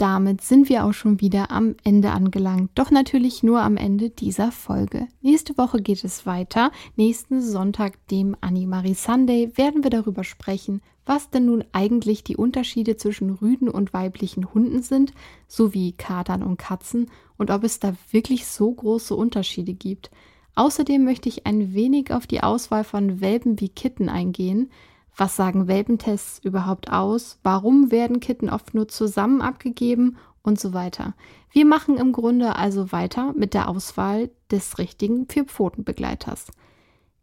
Damit 0.00 0.40
sind 0.40 0.70
wir 0.70 0.86
auch 0.86 0.94
schon 0.94 1.20
wieder 1.20 1.50
am 1.50 1.74
Ende 1.84 2.12
angelangt. 2.12 2.70
Doch 2.74 2.90
natürlich 2.90 3.42
nur 3.42 3.60
am 3.60 3.76
Ende 3.76 4.08
dieser 4.08 4.50
Folge. 4.50 5.08
Nächste 5.20 5.58
Woche 5.58 5.82
geht 5.82 6.02
es 6.04 6.24
weiter. 6.24 6.72
Nächsten 6.96 7.42
Sonntag, 7.42 8.06
dem 8.08 8.34
Animari 8.40 8.94
Sunday, 8.94 9.52
werden 9.56 9.82
wir 9.82 9.90
darüber 9.90 10.24
sprechen, 10.24 10.80
was 11.04 11.28
denn 11.28 11.44
nun 11.44 11.64
eigentlich 11.72 12.24
die 12.24 12.38
Unterschiede 12.38 12.96
zwischen 12.96 13.28
Rüden 13.28 13.68
und 13.68 13.92
weiblichen 13.92 14.54
Hunden 14.54 14.80
sind, 14.80 15.12
sowie 15.48 15.92
Katern 15.92 16.42
und 16.42 16.56
Katzen 16.56 17.10
und 17.36 17.50
ob 17.50 17.62
es 17.62 17.78
da 17.78 17.94
wirklich 18.10 18.46
so 18.46 18.72
große 18.72 19.14
Unterschiede 19.14 19.74
gibt. 19.74 20.10
Außerdem 20.54 21.04
möchte 21.04 21.28
ich 21.28 21.46
ein 21.46 21.74
wenig 21.74 22.10
auf 22.10 22.26
die 22.26 22.42
Auswahl 22.42 22.84
von 22.84 23.20
Welpen 23.20 23.60
wie 23.60 23.68
Kitten 23.68 24.08
eingehen. 24.08 24.70
Was 25.16 25.36
sagen 25.36 25.68
Welpentests 25.68 26.38
überhaupt 26.44 26.90
aus? 26.90 27.38
Warum 27.42 27.90
werden 27.90 28.20
Kitten 28.20 28.48
oft 28.48 28.74
nur 28.74 28.88
zusammen 28.88 29.42
abgegeben? 29.42 30.16
Und 30.42 30.58
so 30.58 30.72
weiter. 30.72 31.12
Wir 31.50 31.66
machen 31.66 31.98
im 31.98 32.12
Grunde 32.12 32.56
also 32.56 32.92
weiter 32.92 33.34
mit 33.34 33.52
der 33.52 33.68
Auswahl 33.68 34.30
des 34.50 34.78
richtigen 34.78 35.28
Vierpfotenbegleiters. 35.28 36.46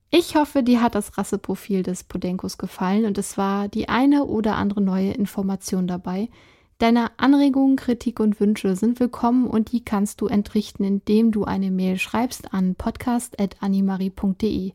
Ich 0.10 0.36
hoffe, 0.36 0.64
dir 0.64 0.82
hat 0.82 0.96
das 0.96 1.18
Rasseprofil 1.18 1.84
des 1.84 2.04
Podenkos 2.04 2.58
gefallen 2.58 3.06
und 3.06 3.18
es 3.18 3.38
war 3.38 3.68
die 3.68 3.90
eine 3.90 4.26
oder 4.26 4.56
andere 4.56 4.82
neue 4.82 5.12
Information 5.12 5.88
dabei. 5.88 6.30
Deine 6.78 7.10
Anregungen, 7.18 7.76
Kritik 7.76 8.20
und 8.20 8.40
Wünsche 8.40 8.76
sind 8.76 9.00
willkommen 9.00 9.48
und 9.48 9.72
die 9.72 9.84
kannst 9.84 10.22
du 10.22 10.28
entrichten, 10.28 10.84
indem 10.84 11.32
du 11.32 11.44
eine 11.44 11.72
Mail 11.72 11.98
schreibst 11.98 12.54
an 12.54 12.76
podcast.animari.de. 12.76 14.74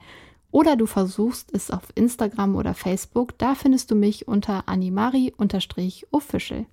Oder 0.53 0.77
du 0.77 0.87
versuchst 0.87 1.51
es 1.55 1.71
auf 1.71 1.89
Instagram 1.95 2.55
oder 2.57 2.75
Facebook, 2.75 3.37
da 3.39 3.55
findest 3.57 3.91
du 3.91 3.95
mich 3.97 4.29
unter 4.29 4.69
animari-official. 4.69 6.67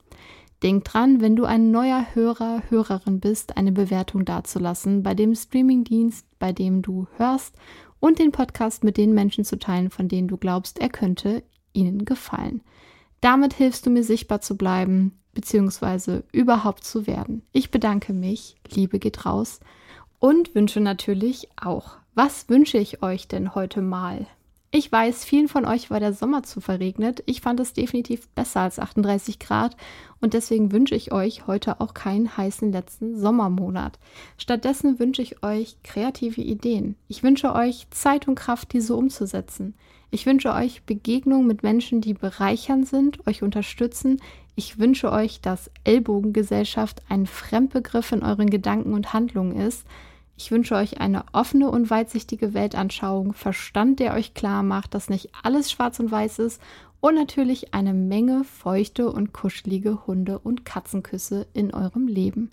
Denk 0.61 0.83
dran, 0.83 1.21
wenn 1.21 1.37
du 1.37 1.45
ein 1.45 1.71
neuer 1.71 2.05
Hörer, 2.13 2.61
Hörerin 2.69 3.21
bist, 3.21 3.55
eine 3.55 3.71
Bewertung 3.71 4.25
dazulassen 4.25 5.01
bei 5.01 5.15
dem 5.15 5.33
Streamingdienst, 5.33 6.25
bei 6.37 6.51
dem 6.51 6.81
du 6.81 7.07
hörst 7.15 7.55
und 8.01 8.19
den 8.19 8.33
Podcast 8.33 8.83
mit 8.83 8.97
den 8.97 9.13
Menschen 9.13 9.45
zu 9.45 9.57
teilen, 9.57 9.89
von 9.89 10.09
denen 10.09 10.27
du 10.27 10.35
glaubst, 10.35 10.79
er 10.79 10.89
könnte 10.89 11.41
ihnen 11.71 12.03
gefallen. 12.03 12.61
Damit 13.21 13.53
hilfst 13.53 13.85
du 13.85 13.89
mir 13.89 14.03
sichtbar 14.03 14.41
zu 14.41 14.57
bleiben, 14.57 15.17
beziehungsweise 15.33 16.25
überhaupt 16.33 16.83
zu 16.83 17.07
werden. 17.07 17.43
Ich 17.53 17.71
bedanke 17.71 18.11
mich, 18.11 18.57
Liebe 18.69 18.99
geht 18.99 19.25
raus 19.25 19.61
und 20.19 20.53
wünsche 20.53 20.81
natürlich 20.81 21.47
auch 21.55 21.98
was 22.15 22.49
wünsche 22.49 22.77
ich 22.77 23.01
euch 23.03 23.27
denn 23.27 23.55
heute 23.55 23.81
mal? 23.81 24.27
Ich 24.71 24.91
weiß, 24.91 25.25
vielen 25.25 25.47
von 25.47 25.65
euch 25.65 25.89
war 25.89 25.99
der 25.99 26.13
Sommer 26.13 26.43
zu 26.43 26.61
verregnet. 26.61 27.23
Ich 27.25 27.41
fand 27.41 27.59
es 27.59 27.73
definitiv 27.73 28.29
besser 28.29 28.61
als 28.61 28.77
38 28.77 29.39
Grad 29.39 29.75
und 30.21 30.35
deswegen 30.35 30.71
wünsche 30.71 30.93
ich 30.93 31.11
euch 31.11 31.47
heute 31.47 31.81
auch 31.81 31.95
keinen 31.95 32.37
heißen 32.37 32.71
letzten 32.71 33.17
Sommermonat. 33.17 33.97
Stattdessen 34.37 34.99
wünsche 34.99 35.23
ich 35.23 35.41
euch 35.41 35.77
kreative 35.83 36.41
Ideen. 36.41 36.95
Ich 37.07 37.23
wünsche 37.23 37.55
euch 37.55 37.87
Zeit 37.89 38.27
und 38.27 38.35
Kraft, 38.35 38.73
diese 38.73 38.95
umzusetzen. 38.95 39.73
Ich 40.11 40.27
wünsche 40.27 40.53
euch 40.53 40.83
Begegnungen 40.83 41.47
mit 41.47 41.63
Menschen, 41.63 41.99
die 42.01 42.13
bereichernd 42.13 42.87
sind, 42.87 43.25
euch 43.27 43.41
unterstützen. 43.41 44.21
Ich 44.55 44.77
wünsche 44.77 45.11
euch, 45.11 45.41
dass 45.41 45.71
Ellbogengesellschaft 45.83 47.01
ein 47.09 47.25
Fremdbegriff 47.25 48.11
in 48.11 48.21
euren 48.21 48.51
Gedanken 48.51 48.93
und 48.93 49.13
Handlungen 49.13 49.55
ist. 49.55 49.87
Ich 50.39 50.51
wünsche 50.51 50.75
euch 50.75 51.01
eine 51.01 51.25
offene 51.33 51.69
und 51.69 51.89
weitsichtige 51.89 52.53
Weltanschauung, 52.53 53.33
Verstand, 53.33 53.99
der 53.99 54.13
euch 54.13 54.33
klar 54.33 54.63
macht, 54.63 54.93
dass 54.93 55.09
nicht 55.09 55.31
alles 55.43 55.69
schwarz 55.69 55.99
und 55.99 56.11
weiß 56.11 56.39
ist 56.39 56.61
und 57.01 57.15
natürlich 57.15 57.73
eine 57.73 57.93
Menge 57.93 58.45
feuchte 58.45 59.11
und 59.11 59.33
kuschelige 59.33 60.07
Hunde- 60.07 60.39
und 60.39 60.63
Katzenküsse 60.63 61.45
in 61.51 61.73
eurem 61.73 62.07
Leben. 62.07 62.51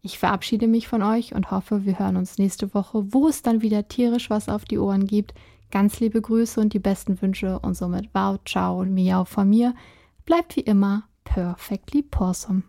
Ich 0.00 0.18
verabschiede 0.18 0.66
mich 0.68 0.88
von 0.88 1.02
euch 1.02 1.34
und 1.34 1.50
hoffe, 1.50 1.84
wir 1.84 1.98
hören 1.98 2.16
uns 2.16 2.38
nächste 2.38 2.72
Woche, 2.72 3.12
wo 3.12 3.28
es 3.28 3.42
dann 3.42 3.60
wieder 3.60 3.88
tierisch 3.88 4.30
was 4.30 4.48
auf 4.48 4.64
die 4.64 4.78
Ohren 4.78 5.06
gibt. 5.06 5.34
Ganz 5.70 6.00
liebe 6.00 6.22
Grüße 6.22 6.58
und 6.58 6.72
die 6.72 6.78
besten 6.78 7.20
Wünsche 7.20 7.58
und 7.58 7.76
somit 7.76 8.08
wow, 8.14 8.38
ciao 8.46 8.80
und 8.80 8.94
miau 8.94 9.26
von 9.26 9.50
mir. 9.50 9.74
Bleibt 10.24 10.56
wie 10.56 10.60
immer 10.60 11.02
perfectly 11.24 12.00
possum. 12.00 12.62